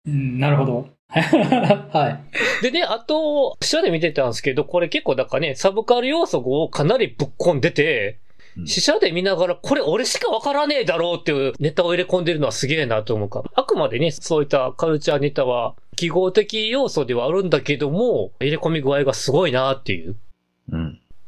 [0.07, 0.88] うん、なるほど。
[1.11, 2.18] は
[2.61, 2.62] い。
[2.62, 8.18] でね、あと、下で見てたんですけど、これ結構なんかね、サブカル要素をかなりぶっ込んでて、
[8.57, 13.50] うん死者で見ながら、これ俺しかわからねえだろうっていうネタを入れ込んでるのはすげえなと思うから。
[13.57, 20.16] あくまでね、そういったカルチャーネタは、記号的要素ではあるんだけども、入れ込み具合がすごいなっていう。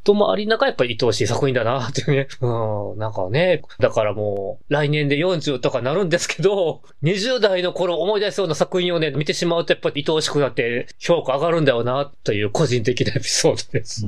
[0.06, 0.12] うん。
[0.12, 2.28] ともありながらやっぱり愛おしい作品だなってね。
[2.40, 14.06] うん、なんかね、だからもう、来年で40とかなるんですけど、 20代の頃思い出すような作品をね、見てしまうとやっぱり愛おしくなって評価上がるんだよな、という個人的なエピソードです。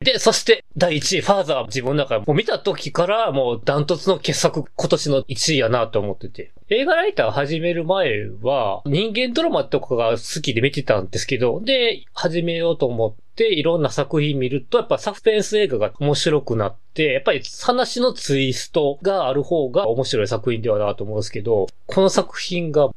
[0.00, 6.52] で、そして、第1位、ファーザーは自分の中でもう見た時からもうダントツの傑作、今年の1位やなと思ってて。
[6.72, 22.90] 映画ライター始める前は、人間ドラマとかが好きで見てたんですけど、で、始めようと思って、いろんな作品見ると、やっぱサスペンス映画が面白くなって、やっぱり話のツイストがある方が面白い作品ではなと思うんですけど、この作品が、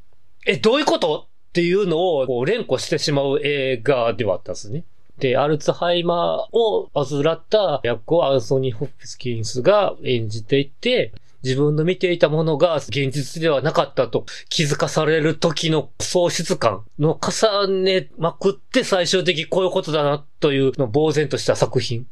[0.45, 4.83] え、どういうことっていうのをこう連呼してしまう映画ではあったんですね。
[5.19, 22.07] で、アルツハイマーを患った役をアンソニー・ホップキンスが演じていて、自分の見ていたものが現実ではなかったと気づかされる時の喪失感の重ねまくって最終的にこういうことだなというのを呆然とした作品。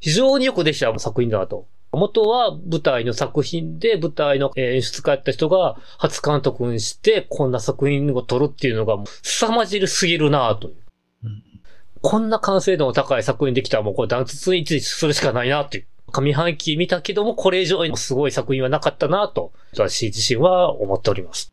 [0.00, 1.66] 非常によくできた作品だなと。
[1.92, 10.74] 元は舞台の作品で舞台の演出家やった人が初監督にしてこんな作品を撮るっていうのが凄まじるすぎるなという。
[11.24, 11.42] うん
[12.02, 15.86] こんな完成度の高い作品できたらもうこれダントツに1位するしかないなっていう。
[16.12, 21.52] 上半期見たけどもこれ以上にすごい作品はなかったなと、私自身は思っております。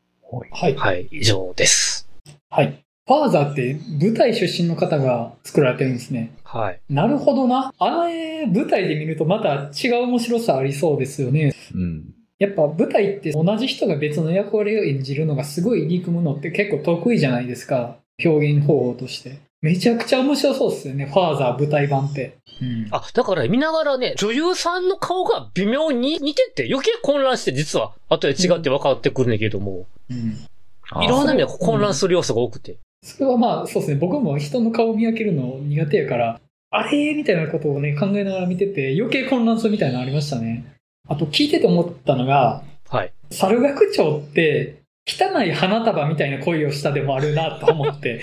[0.51, 0.75] はい。
[0.75, 2.07] はい、以上です。
[2.49, 2.83] はい。
[3.07, 6.35] ファーザーって舞台出身の方が作られてるんですね。
[6.43, 6.79] はい。
[6.89, 7.73] なるほどな。
[7.79, 11.51] あれ、舞台で見るとまた違う面白さありそうですよね。
[11.73, 12.13] うん。
[12.37, 17.97] やっぱ舞台って同じ人が別の役割を演じるのがすごい憎むのって結構得意じゃないですか。
[18.23, 19.39] 表現方法として。
[19.61, 21.05] めちゃくちゃ面白そうですよね。
[21.05, 22.37] ファーザー舞台版って。
[22.61, 22.87] うん。
[22.91, 31.03] あ、だから見ながらね、女優さんの顔が微妙に似てて余計混乱して実は後で違って分かってくるんだけども、うん。
[31.03, 32.77] いろんな意味で混乱する要素が多くて。
[33.03, 33.97] それはまあそうですね。
[33.97, 36.41] 僕も人の顔を見分けるの苦手やから、
[36.71, 40.75] あれみたいなことをね、考えながら見てて余計混乱するみたいなのありましたね。
[41.07, 43.13] あと聞いてて思ったのが、はい。
[43.31, 44.78] 猿学長って
[45.09, 48.21] 汚い花束みたいな恋をしたでもあるなと思って。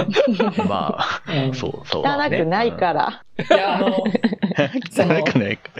[0.68, 3.22] まあ、うんそうそう、汚くないから。
[3.38, 3.96] いや、あの、
[4.92, 5.70] 汚くないか。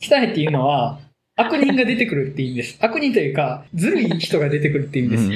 [0.00, 0.98] 汚いっていうのは、
[1.36, 2.78] 悪人が出てくるって意味です。
[2.80, 5.30] 悪人というか、ずるい人が出てくるって意味です。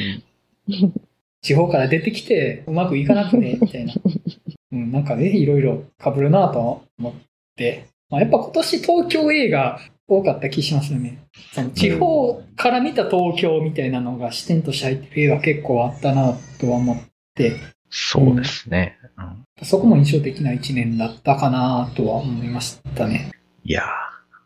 [1.41, 3.95] 地方から出てきて、うまくいかなくて、みたいな。
[4.73, 7.13] うん、なんかね、いろいろ被るなと思っ
[7.57, 7.85] て。
[8.11, 9.81] まあ、やっぱ今年東京映画
[10.19, 11.25] 多かった気しますよね。
[11.53, 16.99] その地方から見た東京みたいなのが視点として入ってる映画結構あったなとは思っ
[17.35, 17.57] て、
[17.91, 18.99] そうですね。
[19.17, 23.31] うんそこも印象的な一年だったかなとは思いましたね。
[23.65, 23.85] いやー、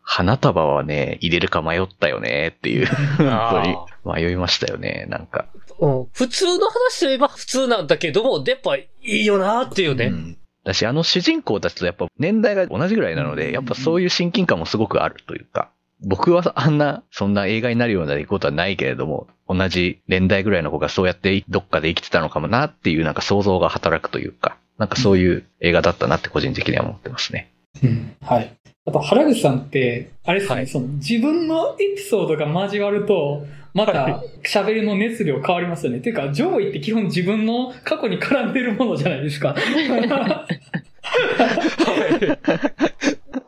[0.03, 2.85] 花束はね、入れるか迷ったよねっていう、
[3.17, 5.47] 本当に迷いましたよね、なんか。
[5.79, 10.05] うん、普通の話といえば普通なんだけども、やっぱいいよなっていうね。
[10.05, 15.69] うんだし、あの主人公たちとやっぱ年代が同じぐらいなので、やっぱそういう親近感もすごくあるというか、
[16.01, 27.49] 僕はあんな、そんな映画になるようなことはないけれども、同じ年代ぐらいの子がそうやってどっかで生きてたのかもなっていうなんか想像が働くというか、なんかそういう映画だったなって個人的には思ってますね。
[27.81, 28.17] うん。
[28.21, 28.53] はい。
[28.87, 35.99] あと、原口さんって、あれですね、はいその自分のエピソードが交わると、まはた喋りの熱量変わりますよね。
[35.99, 39.55] ていうか、上位って基本自分の過去に絡んでるものじゃないですか。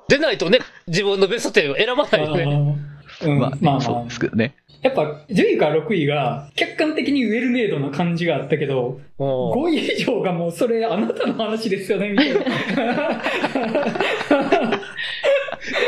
[0.09, 2.77] でないとね、自分のベスト10を選ばないよね。
[3.21, 4.55] うん、まあ、まあまあそうですけどね。
[4.81, 13.21] やっぱ、10位から6位が客観的にウェルメイドな感じがあったけど、うん5位以上がもうそれあなたの話ですよね、みたいな。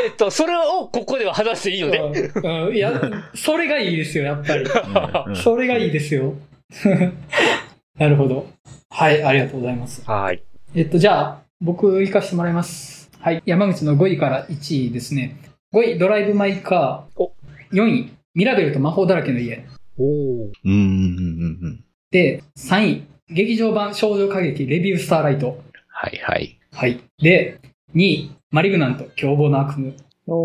[0.04, 1.98] えっと、それをここでは話していいよね？
[2.34, 3.00] うんうんいや、
[3.34, 4.64] それがいいですよ、やっぱり。
[4.64, 6.34] うんそれがいいですよ。
[7.98, 8.48] なるほど。
[8.90, 10.02] はい、ありがとうございます。
[10.06, 10.42] はい。
[10.74, 13.10] えっと、じゃあ、僕行かせてもらいます。
[13.20, 15.36] はい、山口の5位から1位ですね。
[15.72, 17.32] 5位、ドライブ・マイ・カーお。
[17.72, 19.64] 4位、ミラベルと魔法だらけの家。
[19.98, 21.84] おーうんうんうんうん。
[22.10, 25.62] で、3位、劇場版少女歌劇レビュー・スターライト。
[25.88, 26.58] はいはい。
[26.72, 26.98] はい。
[27.22, 27.58] で、
[27.94, 29.94] 2位、マリグナント、凶暴な悪夢。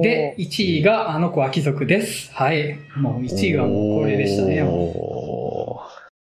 [0.01, 2.33] で、1位があの子は貴族です。
[2.33, 2.79] はい。
[2.95, 4.63] もう1位がもうこれでしたね。
[4.63, 5.81] お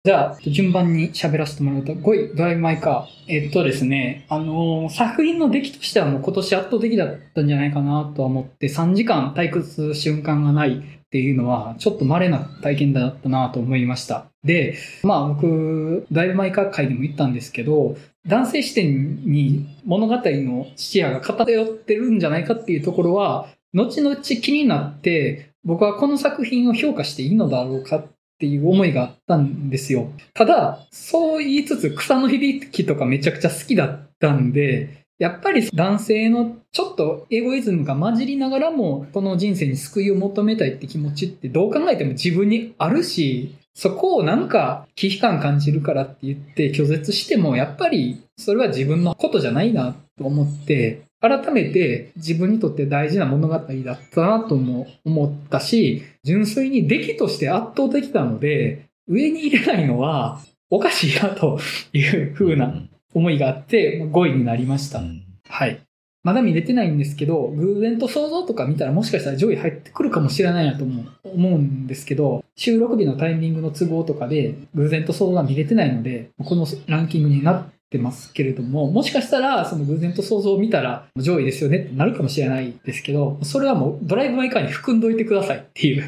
[0.03, 3.33] じゃあ、順番に喋らせてもらうと、5位、ドライブ・マイ・カー。
[3.33, 14.25] えっとですね、あのー作品の出来としてはもう今年圧倒的だったんじゃないかなとは思って、3時間退屈する瞬間がないっていうのは、ちょっと稀な体験だったなと思いました。
[14.43, 17.95] で、まあ僕、ドライブ・マイ・カー会でも言ったんですけど、
[18.27, 28.05] 男性視点に物語の視野が偏ってるんじゃないかっていうところは、後々気になって、僕はこの作品を評価していいのだろうかっ
[28.39, 30.11] ていう思いがあったんですよ。
[30.33, 61.59] ただ、そう言いつつ草の響きとかめちゃくちゃ好きだったんで、やっぱり男性のちょっとエゴイズムが混じりながらも、この人生に救いを求めたいって気持ちってどう考えても自分にあるし、そこをなんか危機感感じるからって言って拒絶しても、やっぱりそれは自分のことじゃないなと思って、改めて自分にとって大事な物語だったなとも思ったし、純粋に出来として圧倒的なので、上に入れないのはおかしいなと
[61.93, 62.73] いう風な
[63.13, 64.99] 思いがあって、5位になりました。
[64.99, 65.81] うんはい。
[66.23, 86.03] まだ見れてないんですけど、偶然と想像とか見たらもしかしたら上位入ってくるかもしれないなとも思うんですけど、収録日のタイミングの都合とかで偶然と想像が見れてないので、このランキングになってますけれども、もしかしたらその偶然と想像を見たら上位ですよねってなるかもしれないですけど、それはもうドライブ・マイ・カーに含んどいてくださいっていう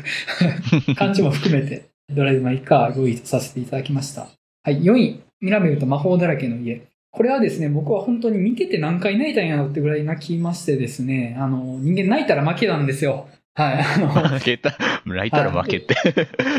[0.95, 4.28] 感じも含めて、ドライブ・マイ・カー5位とさせていただきました。
[4.63, 6.84] はい、4位、ミラメルと魔法だらけの家。
[7.13, 13.28] これはですね、僕は本当に見てて何回泣いたんやろってぐらい泣きましてですね、あの、人間泣いたら負けなんですよ。
[13.54, 13.84] はい。
[13.84, 14.08] あの、
[14.39, 14.76] 負けた。
[15.06, 15.95] 泣いたら負けて。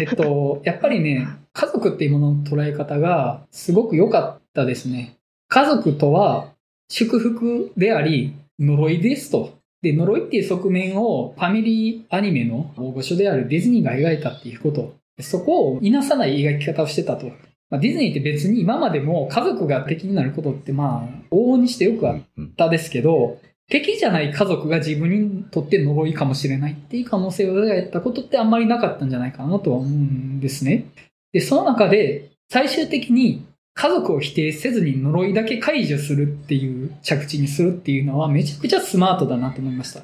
[0.01, 5.17] えっと、やっぱりね、家族っていうものの捉え方がすごく良かったですね。
[5.49, 6.47] 家族とは
[6.89, 9.59] 祝福であり、呪いですと。
[9.83, 14.95] で、呪いっていう側面をファミリーアニメの大御所であるディズニーが描いたっていうこと。
[15.19, 17.33] そこをいなさない描き方をしてたと。
[17.75, 30.87] まあ、ディズニーって別に今までも家族が敵になることってまあ、往々にしてよくあっうんたですけど、敵じゃない家族が自分にとって呪いかもしれないっていう可能性を描いたことってあんまりなかったんじゃないかなとは思うんですね。
[31.33, 40.03] で、その中で最終的に家族を否定せずに呪いだけ解除するっていう着地にするっていうのはめちゃくちゃスマートだなと思いました。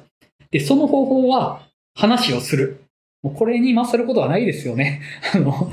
[0.49, 1.61] で、その方法は
[1.95, 2.83] 話をする。
[3.23, 5.01] もうこれに勝ることはないですよね。
[5.33, 5.71] あの、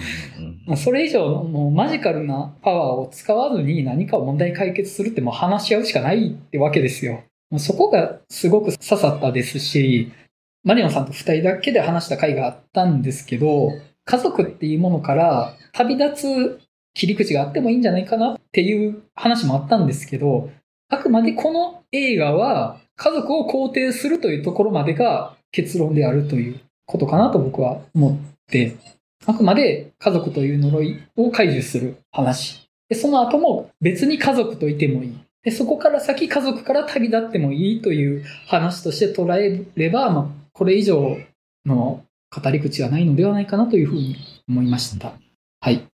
[0.77, 7.23] それ以上のもうマジカルなパワーを使わずに何かを問題解決するってもう話し合うしかないってわけですよ。
[7.59, 10.13] そこがすごく刺さったですし、
[10.65, 13.71] マリオンさんと二人だけで話した回があったんですけど、
[14.05, 16.61] 家族っていうものから旅立つ
[16.95, 20.51] 切り口があってもいいんじゃないかなっていう話もあったんですけど、
[20.91, 28.77] あくまでこの映画は家族を肯定するというところまでが結論であるということかなと僕は思って、
[29.27, 32.69] あくまで家族という呪いを解除する話。
[32.89, 35.19] で、その後も別に家族といてもいい。
[35.43, 41.17] で、そこから先家族から旅立ってもいいという話として捉えれば、まあ、これ以上
[41.67, 42.05] の
[42.35, 44.17] 語り口はないのではないかなというふうに
[44.49, 45.13] 思いました。
[45.61, 45.87] はい。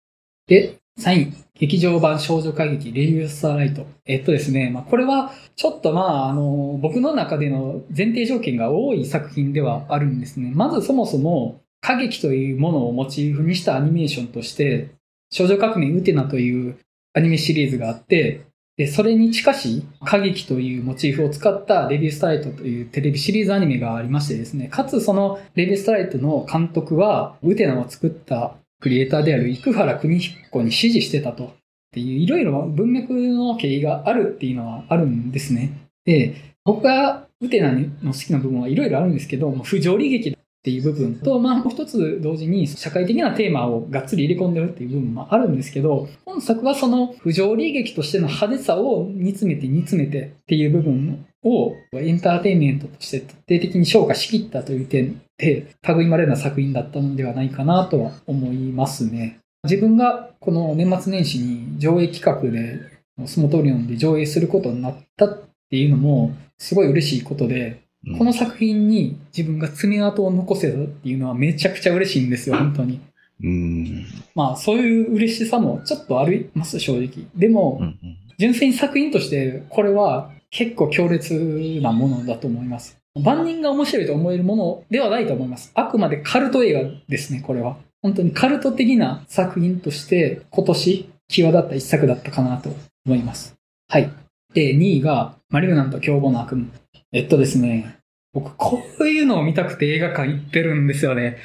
[0.47, 3.87] で、3位、劇場版少女歌劇レビュースターライト。
[4.05, 10.53] えっとですね、まあ、これはちょっとまあ、あの、僕の中での前提条件が多い作品ではあるんですね。
[10.55, 14.91] まずそもそも歌劇というものをモチーフにしたアニメーションとして、
[15.31, 16.79] 少女革命ウテナという
[17.15, 18.43] アニメシリーズがあって、
[18.77, 31.45] で、それに近しい歌劇というモチーフを使ったレビュースタライトというテレビシリーズアニメがありましてですね、かつそのレビュースタライトの監督は、ウテナを作ったクリエイターである生原邦彦に指示してたと。
[31.45, 31.49] っ
[31.93, 35.73] ていう、いろいろ文脈の経緯があるっていうのはあるんですね。
[36.07, 59.41] で、僕がウテナの好きな部分はいろいろあるんですけど、不条理劇っていう部分と、まあ、もう一つ同時に社会的なテーマをがっつり入れ込んでるっていう部分もあるんですけど、本作はその不条理劇としての派手さを煮詰めて煮詰めてっていう部分をエンターテインメントとして徹底的に消化しきったという点で、類まれな作品だったのではないかなとは思いますね。
[59.65, 62.79] 自分がこの年末年始に上映企画で
[63.27, 67.82] スモトリオンで上映することになったっていうのもすごい嬉しいことで、
[68.19, 73.01] この作品に自分が爪痕を残せたっていうのはめちゃくちゃ嬉しいんですよ、 本当に。
[73.43, 74.07] うん。
[74.35, 77.25] まあ、そういう嬉しさもちょっとあります、正直。
[77.37, 77.97] でも、うん
[78.39, 81.33] 純粋に作品として、これは結構強烈
[81.81, 82.99] なものだと思います。
[83.15, 85.71] 万人が面白いと思えるものではないと思います。
[85.75, 87.77] あくまでカルト映画ですね、これは。
[88.03, 92.71] 本当にカルト的な作品として今年際立った一作だったかなと
[93.07, 93.55] 思います。
[93.89, 94.11] はい。
[94.55, 96.67] で、2位がマリグナント凶暴な悪夢。
[97.13, 97.99] えっとですね、
[98.33, 101.37] 僕こういうのを見たくて映画館行ってるんですよね。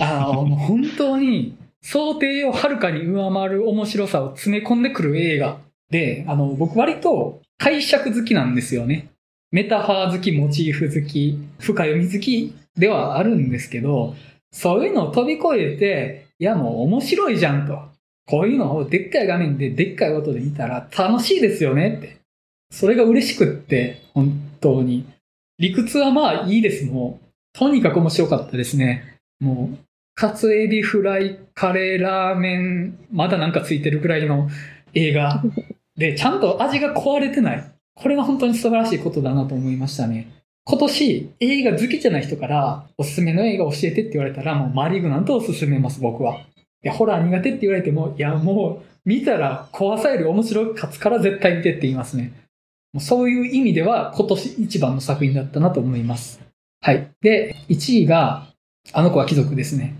[0.00, 5.58] あの、本当に想定をはるかに上回る面白さを詰め込んでくる映画
[5.90, 9.10] で、あの、僕割と解釈好きなんですよね。
[9.52, 14.16] メタファー好き、モチーフ好き、深読み好きではあるんですけど、
[14.50, 17.78] そういうのを飛び越えて、いやもう面白いじゃんと。
[18.26, 22.16] こういうのをでっかい画面ででっかい音で見たら楽しいですよねって。
[22.72, 25.04] それが嬉しくって、本当に。
[25.58, 27.58] 理屈はまあいいです、もう。
[27.58, 29.18] とにかく面白かったですね。
[29.40, 29.78] もう、
[30.14, 34.48] カツエビフライ、カレー、ラーメン、まだなんかついてるぐらいの
[34.94, 35.42] 映画。
[35.96, 37.64] で、ちゃんと味が壊れてない。
[37.94, 40.28] これが本当に素晴らしいことだなと思いましたね。
[40.64, 46.38] 今年、映画好きじゃない人から、おすすめの映画教えてって言われたら、もうマリグナントを勧めます、僕は。
[46.82, 52.32] いや、ホラー苦手って言われても、いや、もう、見たら怖さより面白い勝つから絶対見てって言いますね。
[53.00, 56.40] そういう意味では、今年一番の作品だったなと思います。
[56.80, 57.10] はい。
[57.20, 58.46] で、1位が、
[58.92, 59.94] あの子は貴族ですね。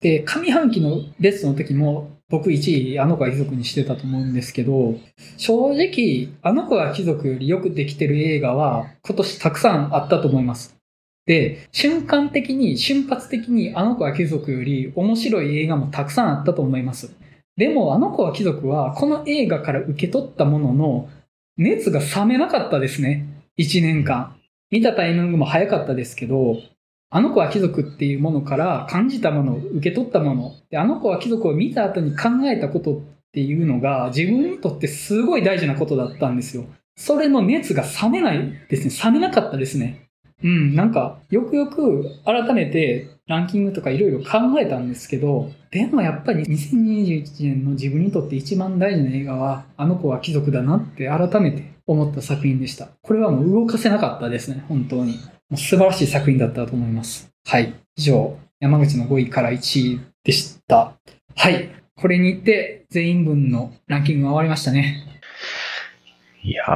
[0.00, 4.94] で、上半期のベストの時も、僕1位、あの子は貴族にしてたと思うんですけど、
[5.36, 10.76] 正直、あの子は貴族よりよくできてる映画は、今年たくさんあったと思います。
[11.26, 17.14] で、瞬間的に、瞬発的にあの子は貴族より面白い映画もたくさんあったと思います。
[17.56, 21.08] でも、あの子は貴族は、この映画から受け取ったものの、
[21.58, 23.26] 熱が冷めなかったですね。
[23.58, 24.36] 1年間。
[24.70, 26.56] 見たタイミングも早かったですけど、
[27.10, 33.00] あの子は貴族っていうものから感じたもの、受け取ったもの、であの子は貴族を見た後に考えたことっ
[33.32, 36.64] ていうのが自分にとってすごい大事なことだったんですよ。
[36.96, 39.10] それの熱が冷めないですね。
[39.12, 40.07] 冷めなかったですね。
[40.42, 52.88] うん、なんか、よくよく改めてランキングとかいろいろ考えたんですけど、でもやっぱり2021年の自分にとって一番大事な映画は、あの子は貴族だなって改めて思った作品でした。
[53.02, 55.18] これはもう動かせなかったですね、本当に。
[55.50, 57.30] もう素晴らしい作品だったと思います。
[57.44, 57.74] はい。
[57.96, 60.94] 以上、山口の5位から1位でした。
[61.34, 61.70] はい。
[61.96, 65.04] これにて全員分のランキングが終わりましたね。
[66.42, 66.68] いやー、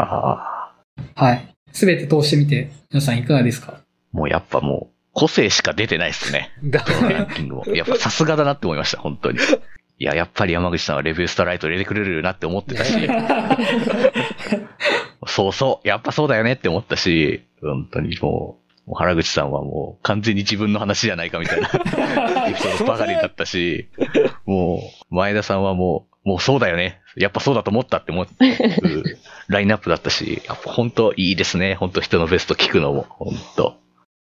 [1.14, 1.51] はい。
[1.72, 3.80] すべて通してみて、皆さんいかがですか？
[4.12, 6.50] もうやっぱもう、個性しか出てないですね。
[6.64, 7.64] だランキングも。
[7.74, 9.38] やっぱさすがだなって思いました、本当に。
[9.98, 12.92] いや、やっぱり山口さんはレビューストライト入れてくれるなって思ってたし、
[15.26, 21.68] そうそう、やっぱそうだよねって思ったし、本当にもう、もう原口さんはもう完全に自分の話じゃないかみたいな。
[22.48, 23.88] エピソードばかりだったし、
[24.44, 27.00] もう、前田さんはもう、もうそうだよね。
[27.16, 28.26] やっぱそうだと思ったって思う
[29.48, 31.74] ラインナップだったし、やっぱ本当いいですね。
[31.74, 33.74] 本当人のベスト聞くのも、本当。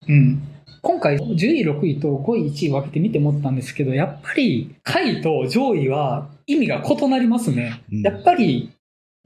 [0.07, 0.41] うん。
[0.81, 7.81] 今回、10位、6位と5位、1位分けてみて思ったんですけど、やっぱり、下位と上位は意味が異なりますね。
[7.91, 8.69] うんやっぱり、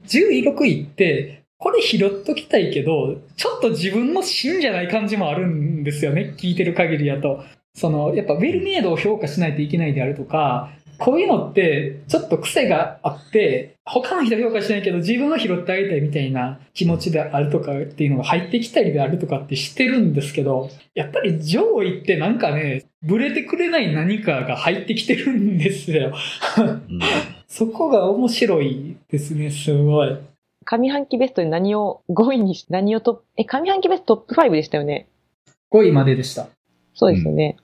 [0.06, 6.34] 10位、6位って、これ拾っときたいけど、ちょっと自分の芯じゃない感じもあるんですよね。
[6.36, 7.44] 聞いてる限りやと。
[7.74, 26.12] その、やっぱウェルメイドを評価しないといけないであるとか、こういうのって、ちょっと癖があって、他の人評価しないけど、自分は拾ってあげたいみたいな気持ちであるとかっていうのが入ってきたりであるとかってしてるんですけど、やっぱり上位ってなんかね、ブレてくれない何かが入ってきてるんですよ。
[26.58, 27.00] うん
[27.46, 30.18] そこが面白いですね、すごい。
[30.64, 35.06] 上半期ベストに何を5位にし、何をトップ、え、上半期ベストトップ5でしたよね。
[35.70, 36.42] 5位まででした。
[36.42, 36.46] い
[36.94, 37.56] そうですよね。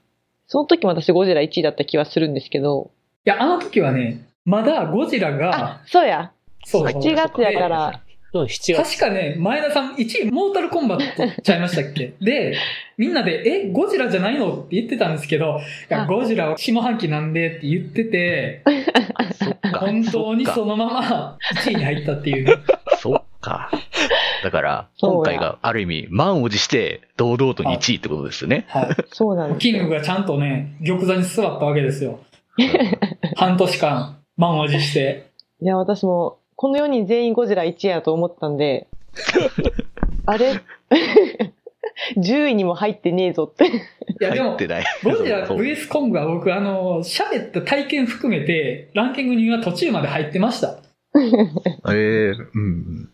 [0.47, 2.91] その時も私ゴジラ1位だった気はするんですけど。
[3.25, 6.31] や、あの時はね、まだゴジラがあ、、そうや。
[6.65, 8.01] そう7月やから、
[8.33, 8.73] うん、7月。
[8.75, 12.13] 確かね、前田さん1位モータルコンバットちゃいましたっけ？
[12.21, 12.55] で、
[12.97, 14.53] みんなで、え、ゴジラじゃないの？
[14.53, 15.59] って言ってたんですけど、
[15.89, 18.63] いやあゴジラは下半期なんでって言ってて、
[19.33, 19.79] そっか。
[19.79, 22.53] 本当にそのまま1位に入ったっていうね。
[22.97, 23.69] そっか。
[24.43, 28.65] だから、そうや今回がある意味、満を持して、堂々と2位ってことですよね。
[28.69, 28.87] はい。
[29.11, 32.19] そうなんですキングがちゃんとね、玉座に座ったわけですよ。
[33.35, 35.31] 半年間、満を持して。
[35.61, 38.87] いや、私も、この4人全員ゴジラ1位やと思ったんで、
[40.25, 40.53] あれ
[42.17, 43.67] ?10 位にも入ってねえぞって。
[43.67, 43.69] い
[44.19, 44.85] や、でも入っ、てない。
[45.03, 50.77] ゴジラ VS コングは僕、あの、喋った体験含めて、ランキングには途中まで入ってました。
[51.93, 53.09] ええうん。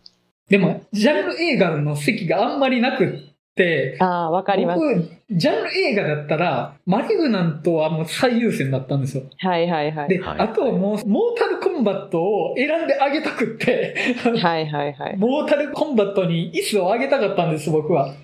[0.48, 3.27] でも、ジャンル映画の席があんまりなくって、
[4.00, 4.80] ああ、わかります。
[4.80, 9.24] 僕、ジャンル映画だったら、マリグナントはもう最優先だったんですよ。
[9.38, 10.08] はいはいはい。
[10.08, 15.16] で、はいあともう、モータルコンバットを選んであげたくって、はいはいはい。
[15.18, 18.14] モータルコンバットに椅子をあげたかったんです、僕は。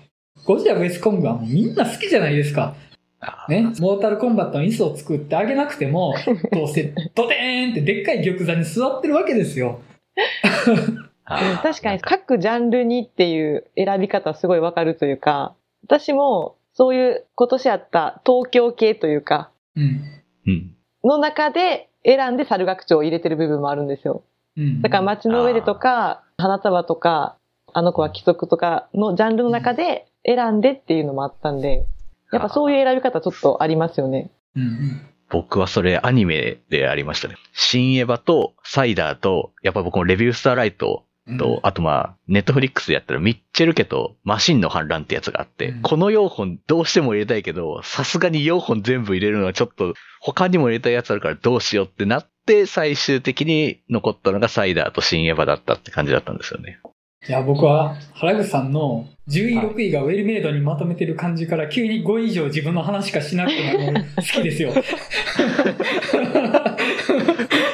[0.45, 2.75] ゴジラ VS コングはもうみんな好きじゃないですか。
[3.19, 3.63] あね。
[3.79, 6.13] モータルコンバットの椅子を作ってあげなくても、
[6.51, 9.79] どうせドテーンってでっかい玉座に座ってるわけですよ。
[11.25, 20.01] あうん確かに各ジャンルにっていう選び方すごいわかるというか、私もそういう今年あった東京系というか、うん。
[20.47, 20.75] うん。
[21.03, 24.23] の中で選んで猿楽長を入れてる部分もあるんですよ。
[24.57, 24.81] うん。
[24.81, 27.37] だから街の上でとか、花束とか、
[27.73, 31.85] あの子は規則とかのジャンルの中で選んでっていうのもあったんで、
[32.31, 34.31] やっぱそういう選び方ちょっとありますよね。
[34.55, 35.01] うんうん。
[35.29, 37.35] 僕はそれアニメでありましたね。
[37.53, 41.05] 新エヴァとサイダーと、やっぱ僕もレビュースターライトうん
[41.37, 56.79] と、あとまあ、ネットフリックスでやったらミッチェル家とマシンの反乱ってやつがあって、うんこの4本どうしても入れたいけど、さすがに4本全部入れるのはちょっと、他にも入れたいやつあるからどうしようってなって、最終的に残ったのがサイダーと新エヴァだったって感じだったんですよね。
[57.27, 64.73] いや、僕は、原口さんの10位、6位がウェルメイドにまとめてる感じから、急に5位以上自分の話しかしなくても好きですよ。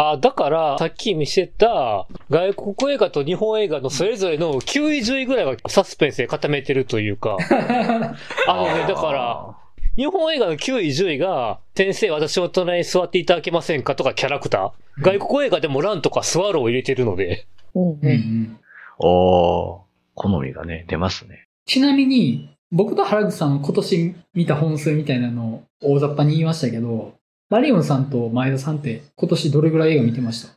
[0.00, 7.36] あ、だから、さっき見せた、外国映画と日本映画のそれぞれの9位、10位ぐらいはサスペンスで固めてるというか、
[8.46, 9.56] あのね、だから、
[9.96, 15.02] 日本映画の9位、10位が、先生私の隣に座っていただけませんかとかキャラクター。
[15.02, 17.46] 外国映画でもランとかスワローを入れてるので。
[17.74, 18.58] うんうん
[19.00, 19.80] おー、
[20.14, 21.48] 好みがね、出ますね。
[21.66, 27.17] ちなみに、僕と原口さんは今年見た本数みたいなのを大雑把に言いましたけど、
[27.50, 30.52] マリオンさんと前田さんって今年どれぐらい映画見てました？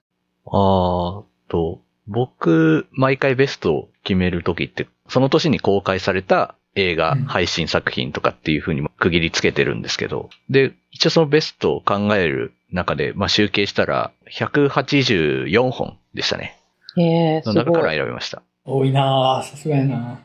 [0.46, 16.58] あーと、僕、毎回ベストを決めるときって、その年に公開された映画、うん配信作品とかっていう風にも区切りつけてるんですけど、で、一応そのベストを考える中で、まあ、集計したら、184本でしたね。
[16.98, 17.92] ええすの中から。
[17.92, 18.42] 選びました。
[18.66, 20.20] 多いなぁ、さすがやな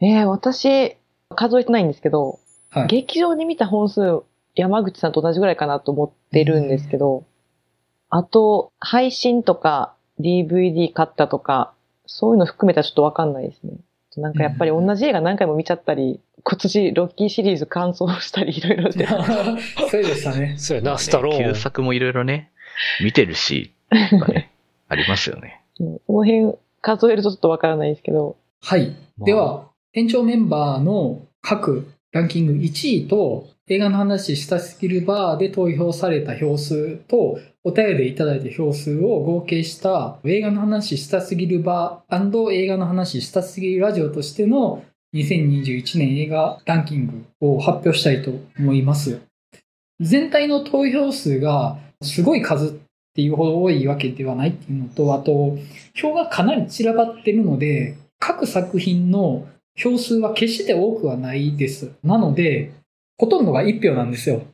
[0.00, 0.96] ええ私、
[1.34, 2.40] 数えてないんですけど、
[2.70, 2.86] はい。
[2.88, 4.22] 劇場に見た本数、
[4.54, 7.24] 山口さんと同じぐらいかなと思ってるんですけど、
[8.08, 11.72] あと、配信とか DVD 買ったとか、
[12.06, 13.74] そういうの含めたらちょっとわかんないですね。
[14.16, 19.06] なんかやっぱり同じ映画何回も見ちゃったり、今年ロッキーシリーズ完走したりいろいろして。
[19.90, 20.56] そうでしたね。
[20.58, 21.54] そうやな、スタロー旧ン。
[21.54, 22.50] 作もいろいろね、
[23.02, 24.50] 見てるし、ね、
[24.88, 25.62] ありますよね。
[25.78, 28.88] うんその辺数えるとちょっとわからないですけど、はい。
[28.88, 44.82] まあでは、店長メンバーの各ランキング1位と、映画の話したスキルバーで投票された票数と、お便りいただいた票数を合計した、映画の話したすぎるバー映画の話したすぎるラジオとしての
[45.14, 49.20] 2021年映画ランキングを発表したいと思います。
[50.00, 52.70] 全体の投票数がすごい数っ
[53.14, 55.56] ていうほど多いわけではないっていうのと、あと、
[55.94, 59.46] 票がかなり散らばってるので、各作品の
[59.76, 61.92] 票数は決して多くはないです。
[62.02, 62.72] なので、
[63.20, 64.46] ほとんどが1票なんですよ。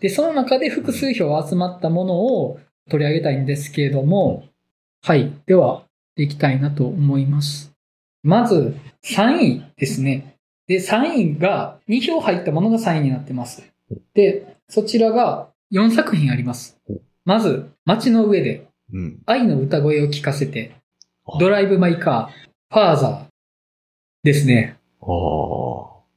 [0.00, 2.58] で、その中で複数票集まったものを
[2.88, 4.44] 取り上げたいんですけれども、
[5.02, 5.30] はい。
[5.44, 5.84] では、
[6.16, 7.74] いきたいなと思います。
[8.22, 10.38] まず、3位ですね。
[10.66, 13.62] で、3位が、2票入ったものが3位になってます。
[14.14, 16.80] で、そちらが4作品あります。
[17.26, 19.22] まず、街の上で、うん。
[19.26, 20.72] 愛の歌声を聞かせて、
[21.38, 23.26] ドライブ・マイ・カー、ファーザー
[24.22, 24.78] ですね。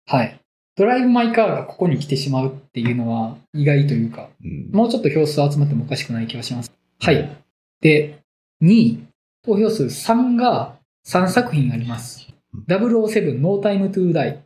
[0.05, 0.36] はい。
[0.77, 4.69] ドライブ・マイ・カーがここに来てしまうっていうのは意外というか、うん。
[4.71, 6.71] もうちょっと票数集まってもおかしくない気がします。
[6.99, 7.35] はい。
[7.81, 8.19] で、
[8.61, 9.03] 2位、
[9.43, 10.75] 投票数3が
[11.05, 12.27] 3作品あります。
[12.67, 14.37] 007 No Time to Die、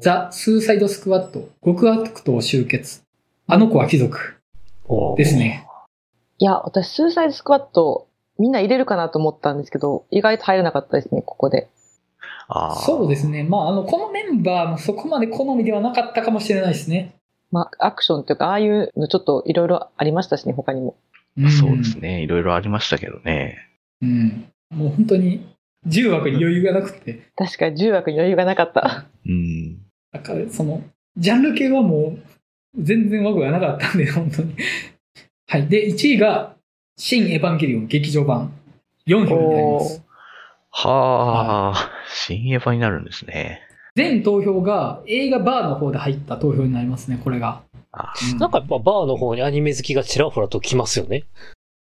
[0.00, 3.02] ザ・スーサイド・スクワット、極悪党集結、
[3.46, 4.36] あの子は貴族
[5.18, 5.66] ですね。
[6.38, 8.06] いや、私、スーサイドスクワット、
[8.38, 11.68] みんな入れるかなと思ったんですけど、意外と入らなかったですね、ここで。
[12.48, 13.42] そうですね。
[13.42, 17.16] まあ、あの、このメンバーもそこまで好みではなかったかもしれないですね。
[17.50, 20.96] まあ、アクションというか、ああいうのちょっといろいろありましたしね、他にも。
[21.60, 22.22] そうですね。
[22.22, 23.58] いろいろありましたけどね。
[24.00, 24.48] うん。
[24.70, 25.46] もう本当に、
[25.86, 27.30] 10枠に余裕がなくて。
[27.36, 29.06] 確かに10枠に余裕がなかった。
[29.26, 29.78] うん。
[30.12, 30.82] だから、その、
[31.16, 34.54] ジャンル系はもう、全然枠がなかったんで、本当に。
[35.48, 35.66] はい。
[35.68, 36.56] で、1位が、
[36.98, 38.52] 新エヴァンゲリオン劇場版。
[39.06, 40.02] 4票になります。
[40.70, 43.60] はあ、新エヴァになるんですね。
[43.94, 47.62] 全投票が映画バーの方で入った投票になりますね、これが。
[47.92, 51.24] あうんなんかやっぱバーの方にアニメ好きがちらほらと来ますよね。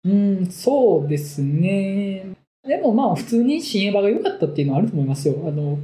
[0.05, 2.25] うん、そうですね。
[2.67, 5.35] でもまあ、普通に新エヴァが良かったっていうのはあると思いますよ。
[5.47, 5.79] あの、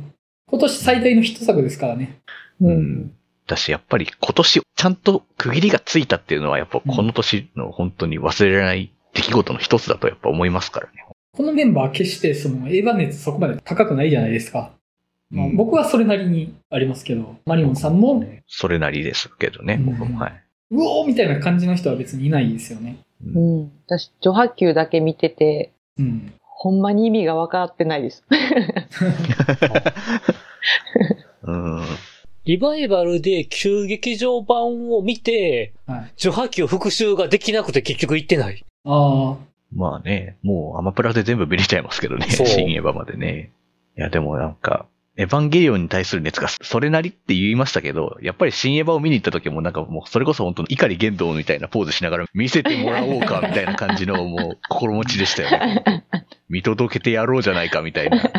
[0.49, 2.19] 今年最大のヒット作ですからね。
[2.61, 2.69] う。
[2.69, 3.13] うんん。
[3.47, 11.06] だし、やっぱり今年ちゃんと区切りがついたっていうのは、やっぱこの年の本当に忘れられない出来事の一つだとやっぱ思いますからね。
[11.37, 14.73] このメンバー決してそのエヴァ熱そこまで高くないじゃないですか。
[15.31, 20.19] まあうん僕はそれなりにありますけど、マリオンさんも、それなりですけどね、うん僕も。
[20.19, 20.43] はい。
[20.71, 22.99] うおーみたいな感じの人は別にいないですよね。
[23.25, 23.73] ううんん。
[23.87, 26.33] 私、序波球だけ見てて、うん。
[26.43, 28.25] ほんまに意味が分かってないです。
[31.43, 31.83] うん。
[32.47, 36.13] リバイバルで旧劇場版を見て、はい。
[36.17, 38.65] 受波球復習ができなくて結局行ってない。
[38.85, 39.37] ああ、
[39.77, 43.53] まあね、もうアマプラで全部見れちゃいますけどね、そう新エヴァまでね。
[43.97, 44.87] いや、でもなんか、
[45.19, 56.05] エヴァンゲリオンに対する熱がそれなりって言いましたけど、やっぱり新エヴァを見に行った時もなんかもうそれこそ本当に怒り言動みたいなポーズしながら見せてもらおうかみたいな感じのもう心持ちでしたよね。
[56.49, 58.31] 見届けてやろうじゃないかみたいな。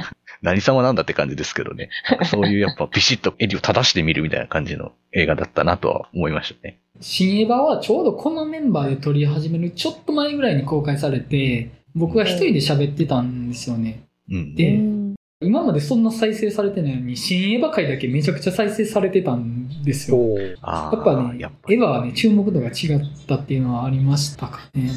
[0.44, 1.90] 何様なんだって感じですけどね。
[2.10, 6.78] なんかそういうやっぱビシッと襟を正してみるみたいな感じの映画だったなとは思いましたね。
[7.00, 14.04] 新エヴァはちょうどこのメンバーで撮り始めるちょっと前ぐらいに公開されて、僕が一人で喋ってたんですよね。
[14.30, 14.56] うん。
[14.56, 14.97] でうん
[15.40, 20.18] 今までそんな再生されてないのに、新エヴァ界だけめちゃくちゃ再生されてたんですよ。
[20.62, 24.90] あやっぱね、やっぱエヴァはね、注目度が違ったっていうのはありましたかね。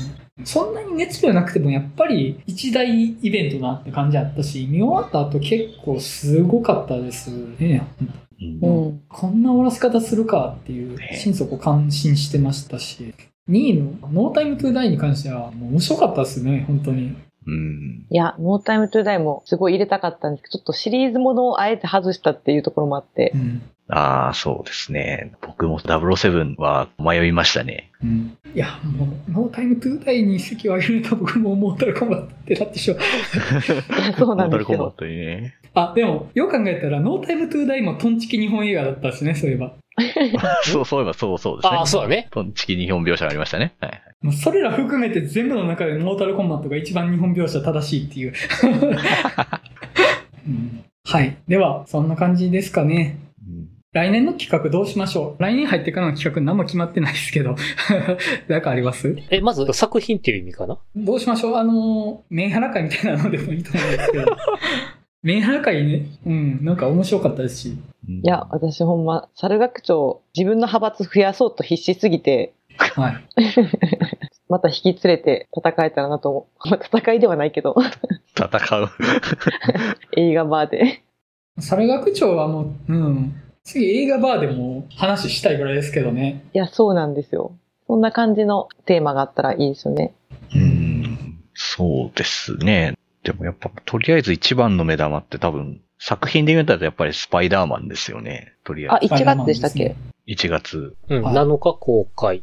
[0.44, 7.86] そんなに熱量なくても、やっぱり一大イベントなって感じあったし、見終わった後結構すごかったですね。
[8.00, 8.10] うん
[8.42, 8.44] う
[8.92, 9.02] ん。
[9.08, 13.14] こんな終わらせ方するかっていう、ね心底感心してましたし、
[13.50, 17.14] 2位のノータイムトゥーダイに関してはもう面白かったですね、本当に。
[17.46, 18.06] うん。
[18.10, 23.62] いや、ノータイムトゥーダイもすごい入れたかったんですけど、ちょっとシリーズものをあえて外したっていうところもあってう、ん。
[23.88, 25.32] ああ、そうですね。
[25.40, 27.90] 僕も007は迷いましたね。
[28.02, 28.38] うん。
[28.54, 33.00] いや、もう、ノータイムトゥーダイに席を上げると僕もモータルコンバットってなってしまう。
[33.04, 34.26] そうなんですよ。
[34.26, 35.54] モータルコンバットにね。
[35.74, 39.74] あ、でも、よく考えたら、ノータイムトゥーダイもトンチキ日本映画だったしね、 そういえば。
[40.62, 41.78] そう、そういえばそうそうですね。
[41.78, 42.28] ああ、そうだね。
[42.30, 43.74] トンチキ日本描写がありましたね。
[43.80, 44.02] はい。
[44.22, 48.32] もうそれら含めて全部の中でモータルコンバットが一番日本描写正しいっていう。
[50.46, 51.36] うんはい。
[51.48, 53.18] では、そんな感じですかね。
[53.46, 55.42] うん来年の企画どうしましょう？
[55.42, 57.56] 来年入ってからの企画何も決まってないですけど。
[58.46, 59.16] なんかあります？
[59.30, 60.78] え、まず作品っていう意味かな？
[60.94, 61.56] どうしましょう？
[61.56, 64.36] あの、メンハラ会みたいなのでもいいと思うんですけど。
[65.24, 67.68] メンハラ会ね、うん、なんか面白かったですし。
[68.08, 72.52] うんいや、私ほんま、猿学長、自分の派閥増やそうと必死すぎて、
[72.88, 73.24] はい。
[74.48, 76.68] また引き連れて戦えたらなと思う。
[76.70, 77.76] まあ戦いではないけど、
[78.34, 78.88] 戦う。
[80.16, 81.02] 映画バーで。
[81.58, 86.44] 猿学長はもう、うん、次映画バーでも話したいぐらいですけどね。
[86.52, 87.52] いや、そうなんですよ。
[87.86, 90.14] そんな感じのテーマがあったらいいですよね。
[90.54, 91.38] うん。
[91.54, 92.94] そうですね。
[93.22, 98.54] でもやっぱ、とりあえず一番の目玉って多分、作品で言うとやっぱりスパイダーマンですよね。
[98.64, 99.14] とりああ、えず。
[99.14, 99.94] 1月でしたっけ、
[100.26, 100.96] 1月。
[101.08, 102.42] うん、はい7日公開。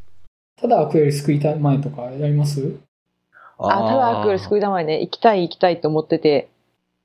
[0.60, 2.80] ただ悪より救いたい前とかやります？
[3.60, 6.50] あ、ただ悪より救いたまえね、行きたい行きたいと思ってて、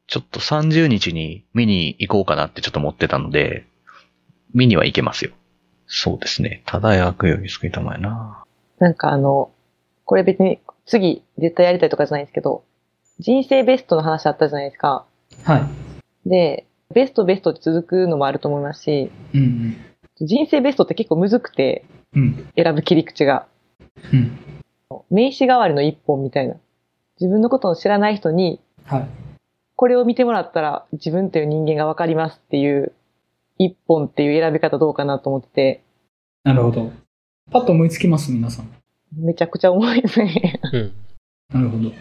[0.06, 3.66] ちょっと30日に見に行こうかなってちょっと思ってたので、
[4.54, 5.32] 見には行けますよ。
[5.86, 6.62] そうですね。
[6.66, 8.44] ただ悪より救いたまえな。
[8.78, 9.50] なんかあの、
[10.04, 12.64] これ別に次絶対やりたいとかじゃないんですけど、
[13.18, 15.04] 人生ベストの話あったじゃないですか。
[15.44, 16.28] はい。
[16.28, 19.76] で、ベストベストって続くのもあると思いますし、うん
[20.20, 21.84] 人生ベストって結構むずくて、
[22.14, 22.22] うん。
[22.22, 22.48] うん。
[22.56, 23.46] 選ぶ切り口が。
[24.12, 24.38] うん。
[25.10, 26.56] 名刺代わりの一本みたいな。
[27.20, 29.08] 自分のことを知らない人に、はい。
[29.76, 32.92] これを見てもらったら自分という人間がわかりますっていう
[33.58, 35.82] 一本っていう選び方どうかなと思ってて、
[36.44, 36.92] なるほど。
[37.50, 38.70] パッと思いつきます、皆さん。
[39.16, 40.60] めちゃくちゃ重いですね。
[40.72, 40.92] うん。
[41.52, 41.92] なるほど。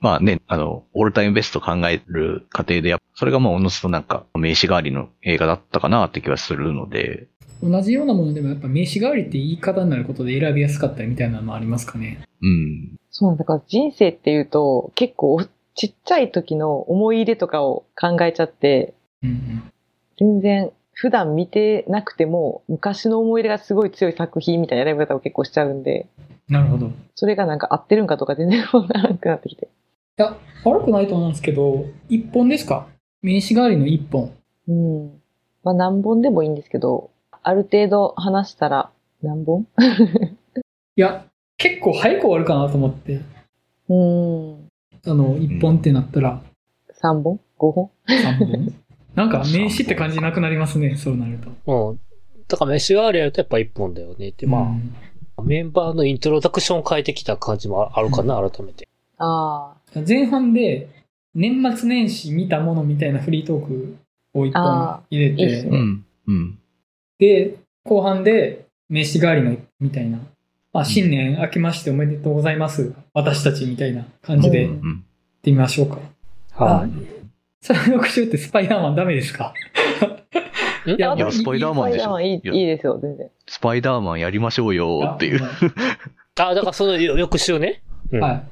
[0.00, 7.28] まあね、あの、オールタイムベスト考える過程でやっぱ、それがまあおのずとなんか名刺代わりの映画だったかなって気はするので、
[7.62, 12.20] 同じようなものでもやっぱ名刺代わりって言い方になることで選びやすかったりみたいなのありますかね。
[12.42, 12.98] うん。
[13.10, 13.44] そうなんだ。
[13.44, 15.44] だから人生っていうと結構
[15.74, 19.62] ちっちゃい時の思い入れとかを考えちゃって、うんうん。
[20.18, 26.06] 全然普段見てなくても昔の思い入れがすごい強い作品みたいな選び方を結構しちゃうんで、
[26.48, 26.90] なるほど。
[27.14, 29.68] それがなんか合ってるんかとか全然わからなくなってきて。
[30.16, 32.88] や、悪くないと思うんですけど、一本ですか？
[33.22, 34.32] 名刺代わりの一本。
[34.68, 35.20] うん。
[35.64, 37.10] まあ何本でもいいんですけど、
[37.42, 38.90] ある程度話したら
[39.22, 39.66] 何本
[40.96, 41.26] いや、
[41.56, 43.20] 結構早く終わるかなと思って、
[43.88, 44.68] うん。
[45.04, 46.42] あの、一本ってなったら
[47.02, 47.90] 3本 ?5 本？
[48.06, 48.74] 三本？
[49.14, 51.90] なんか名刺って感じなくなりますね、そうなると。
[51.90, 52.00] うん。
[52.48, 54.32] だから飯代わりやるとやっぱ一本だよね。
[54.36, 54.94] で、まあ、うん
[55.44, 58.88] メンバーのイントロダクションを変えてきた感じもあるかな、改めて。
[59.18, 59.74] あ
[60.06, 60.88] 前半で
[61.34, 63.96] 年末年始見たものみたいなフリートーク
[64.34, 66.04] を一本あ入れいいですて、ねうん。
[66.26, 66.58] うん。
[67.22, 67.54] で、
[67.84, 70.18] 後半で名刺代わりのみたいな、
[70.72, 72.92] まあ、新年明けましておめでとうございます。
[73.14, 75.04] 私たちみたいな感じでうんやっうん。
[75.42, 75.98] てみましょうか。
[76.54, 76.86] はあ
[77.60, 79.54] その翌週ってスパイダーマンダメですか？
[80.84, 80.90] い。
[80.98, 82.20] やいや、スパイダーマンでしょ。
[82.20, 83.30] いいいやいいですよ、全然。
[83.46, 85.40] スパイダーマンやりましょうよっていう。
[86.40, 87.82] あ、だからその翌週ね。
[88.10, 88.42] うんはい。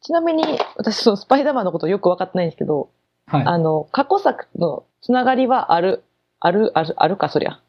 [0.00, 0.44] ちなみに、
[0.76, 2.88] 私、そのスパイダーマンのことよく分かってないんですけど、
[3.26, 3.44] はい。
[3.44, 6.02] あの、過去作のつながりはある、
[6.40, 7.60] ある、ある、あるか、そりゃ。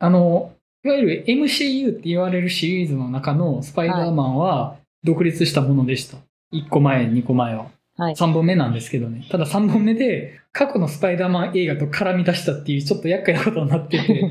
[0.00, 6.16] あの、いわゆる MCU って言われるシリーズの中のスパイダーマンは独立したものでした。
[6.54, 7.66] 1個前、2個前は。
[7.98, 8.14] はい。
[8.14, 9.26] 3本目なんですけどね。
[9.30, 14.30] ただ3本目で過去のスパイダーマン映画と絡み出したっていうちょっと厄介なことになってて。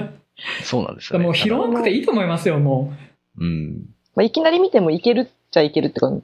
[0.64, 1.26] そうなんですよね。
[1.26, 2.94] もう拾わなくていいと思いますよ、も
[3.38, 3.84] うん。
[4.16, 6.22] まあ、いきなり見てもいけるっちゃいけるって感じ。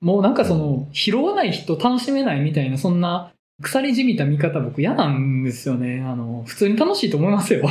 [0.00, 0.04] う。
[0.04, 6.00] もうなんかその、拾わない人楽しめないみたいな、そんな腐りじみた見方僕嫌なんですよね。
[6.00, 7.68] あの、普通に楽しいと思いますよ。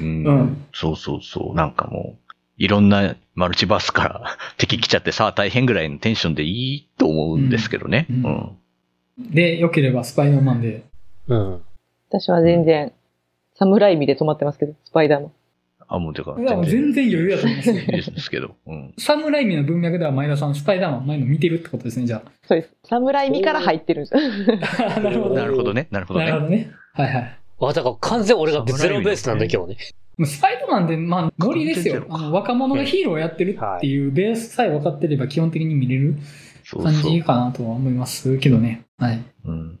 [0.00, 1.54] うんうんそうそうそう。
[1.54, 8.06] なんかもう、いろんなマルチバースから敵来ちゃってさあ大変ぐらいのテンションでいいと思うんですけどね。
[8.10, 8.56] ううんん。
[9.30, 10.84] で、良ければスパイダーマンで。
[11.28, 11.62] うん。
[12.08, 12.92] 私は全然、
[13.54, 15.32] 侍味で止まってますけど、スパイダーマン。
[15.88, 17.72] あ、もうてか、いやもう全然余裕だと思います
[18.12, 18.54] ですけど。
[18.66, 18.94] うん。
[18.98, 22.76] サムライミの文脈では前田さん、スパイダーマン前の見てるってことですね、じゃそうです。
[22.84, 24.14] 侍味から入ってるんです。
[25.00, 25.34] なるほど。
[25.36, 25.88] なるほどね。
[25.90, 26.46] なるほどねなるほ。
[26.46, 26.70] どね。
[26.92, 27.38] はいはい。
[27.60, 29.76] あ、だから完全俺がゼロベースなんだ、今日ね。
[30.18, 32.04] もうスパイダーマンって、まあ、ノリですよ。
[32.10, 36.16] あの、若者がヒーローをやってるっていうベースさえ分かってれば基本的に見れる
[36.70, 37.22] 感じ。
[37.22, 38.84] かなとは思いますけどね。
[38.98, 39.22] はい。
[39.44, 39.78] うん。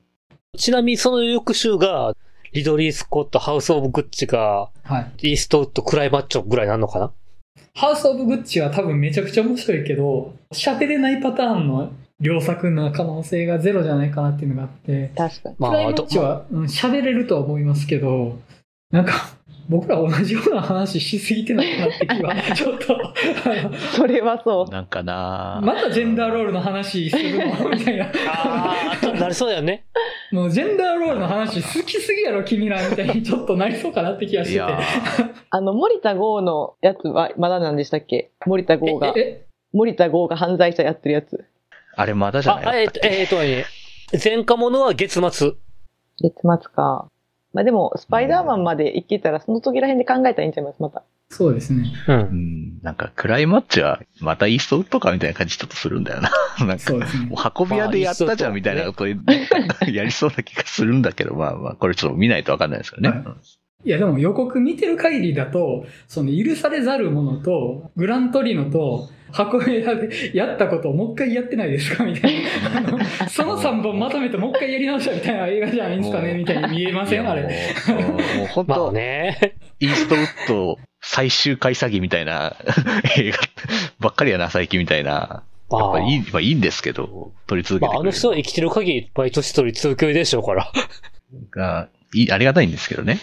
[0.56, 2.14] ちなみにその翌週が、
[2.52, 5.30] リドリー・スコット、ハウス・オブ・グッチが、はい。
[5.30, 7.12] イーストウッド、クライマッチョぐらいなんのかな？
[7.74, 15.56] ハウス・オブ・グッチは多分めちゃくちゃ面白いけど、喋れないパターンの良作な可能性がゼロじゃないかなっていうのがあって、確かに。
[15.58, 18.38] まあ、クライマッチはうん喋れるとは思いますけど、
[18.90, 19.12] なんか、
[19.68, 22.96] 僕ら同じような話しすぎてないかなって気 は、ちょっと、
[23.96, 24.72] それはそう。
[24.72, 27.68] なんかなまたジェンダーロールの話するの？
[27.70, 28.06] みたいな。
[28.28, 29.84] ああ、なりそうだよね。
[30.32, 34.54] もうジェンダーロールの話好きすぎやろ君らみたいにちょっとなりそうかなって気がしてて。
[34.56, 34.78] いや
[35.50, 38.30] あの、森田剛のやつは、まだなんでしたっけ？
[38.46, 41.44] 森田剛が、え、森田剛が犯罪者やってるやつ。
[41.96, 42.84] あれまだじゃあ、ない？
[42.84, 43.64] えっと、えっとね、
[44.24, 45.52] 前科者は月末。
[46.20, 47.08] 月末か。
[47.54, 51.02] まあでも、スパイダーマンまで行けたら、その時ら辺で考えたらいいんちゃいます、また。
[51.30, 51.84] そうですね。
[52.06, 52.12] う。
[52.12, 52.78] うんん。
[52.82, 56.30] なんか、クライマッチは、またイーストウッドかみたいな感じちょっとするんだよな。
[56.60, 57.52] なんか、そうですねもう。
[57.58, 63.08] 運び屋でやったじゃんみたいなことやりそうな気がするんだけど、まあまあ、これちょっと見ないとわかんないですよね。
[63.08, 63.24] はい
[63.84, 72.32] いやでも予告見てる限りだと、その許されざる者と、グラントリノと、箱部屋で やったことをもう一回やってないですかみたい
[72.64, 72.76] な。
[72.78, 72.98] あの
[73.28, 77.28] その3本まとめてもう一回やり直したみたいな映画じゃないんですかねみたいに見えません？
[77.28, 77.42] あれ。
[77.42, 79.54] もう本まあ当、ね。
[79.78, 82.56] イーストウッド最終回詐欺みたいな
[83.18, 83.38] 映画
[84.00, 85.10] ばっかりやな、最近みたいな。
[85.70, 90.72] やまあっぱいい、まあいいんですけど、撮り続けまあ、てくれるあの人は生きてる限り、毎年取り続けるでしょうから。
[91.52, 93.20] がいい、ありがたいんですけどね。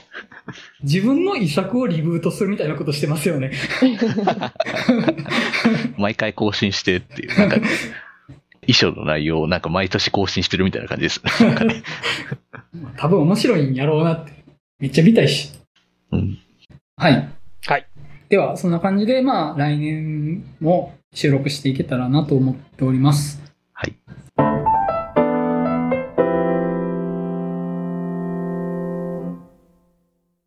[0.83, 3.51] 自分の遺作をリブートするみたいなことしてますよね。
[5.97, 7.55] 毎回更新してっていう、なんか、
[8.67, 11.21] 衣装の内容をなんか毎年更新してるみたいな感じです。
[11.25, 11.83] ね。
[12.97, 14.33] 多分面白いんやろうなって。
[14.79, 15.53] めっちゃ見たいし。
[16.11, 16.37] うん。
[16.97, 17.29] はい。
[17.65, 17.87] はい。
[18.29, 23.41] では、そんな感じで、まあ、来年も収録していけたらなと思っております。
[23.73, 23.95] はい。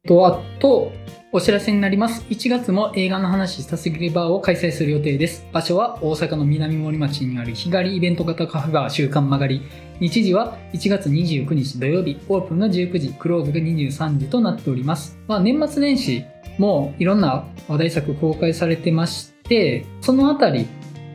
[0.09, 0.91] と、あと、
[1.31, 2.25] お知らせになります。
[2.31, 5.47] 1月も映画の話したすぎるバーを開催する予定です。
[5.53, 9.61] 場所は大阪の南森町にある日帰りイベント型カフェバー週刊曲がり。
[10.01, 15.19] 日時は1月29日土曜日、オープンが19時、クローズが23時となっております。
[15.29, 16.25] まあ、年末年始
[16.57, 20.67] もいろんな話題作公開されてまして、そのあたり、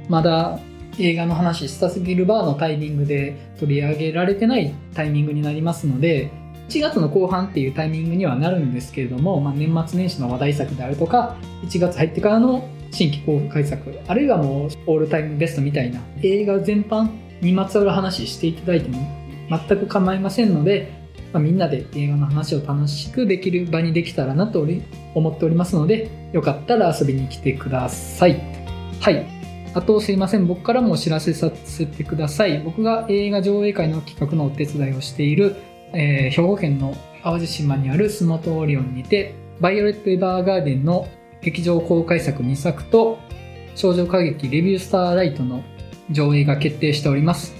[0.10, 0.60] まだ
[1.00, 6.30] 映画の話したすぎるバーのタイミングで取り上げられてないタイミングになりますので、
[6.74, 17.11] 1月の後半っていうタイミングにはなるんですけれども、まあ、年末年始の話題作であるとか、1月入ってからの新規公開作、あるいはもうオールタイムベストみたいな映画全般
[17.41, 18.97] にまつわる話していただいても
[19.67, 20.91] 全く構いませんので、
[21.32, 24.65] まあ、みんなで映画の話を楽しくできる場にできたらなと
[25.13, 28.41] 思っておりますので、よかったら遊びに来てください。
[28.99, 29.28] はい。
[29.76, 32.63] あとすいません、僕からもお知らせさせてください。
[32.63, 35.55] 僕が映画上映会の企画のお手伝いをしている、
[35.94, 41.08] えー兵庫県の淡路島にあるスノートオリオンにて、バイオレット・エヴァーガーデンの
[41.41, 43.18] 劇場公開作2作と、
[43.76, 45.64] 少女歌劇レビュースターライトの
[46.12, 47.56] 上映が決定しております。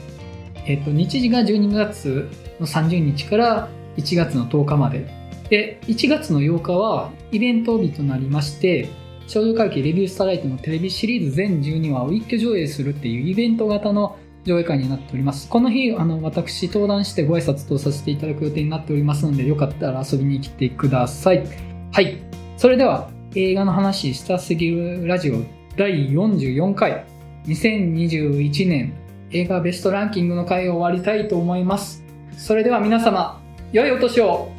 [0.66, 2.30] えっ、と、日時が12月
[2.60, 5.08] の30日から1月の10日まで。
[5.50, 8.90] で、1月の8日はイベント日となりまして、
[9.28, 15.50] 少女歌劇レビュースターライトのテレビシリーズ全12話を一挙上映するっていうイベント型の上映会になっております。
[15.50, 21.44] この日、あの、私、登壇してご挨拶とさせていただく予定になっておりますので、よかったら遊びに来てください。
[21.91, 22.18] はい。
[22.58, 25.41] それでは、映画の話したすぎるラジオ
[25.76, 27.06] 第44回、
[27.48, 28.94] 2021年
[29.32, 32.04] 映画ベストランキングの回を終わりたいと思います。
[32.38, 33.41] それでは皆様、
[33.72, 34.52] 良いお年を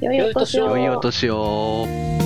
[0.00, 0.76] 良いお年を。
[0.76, 2.19] 良いお年を。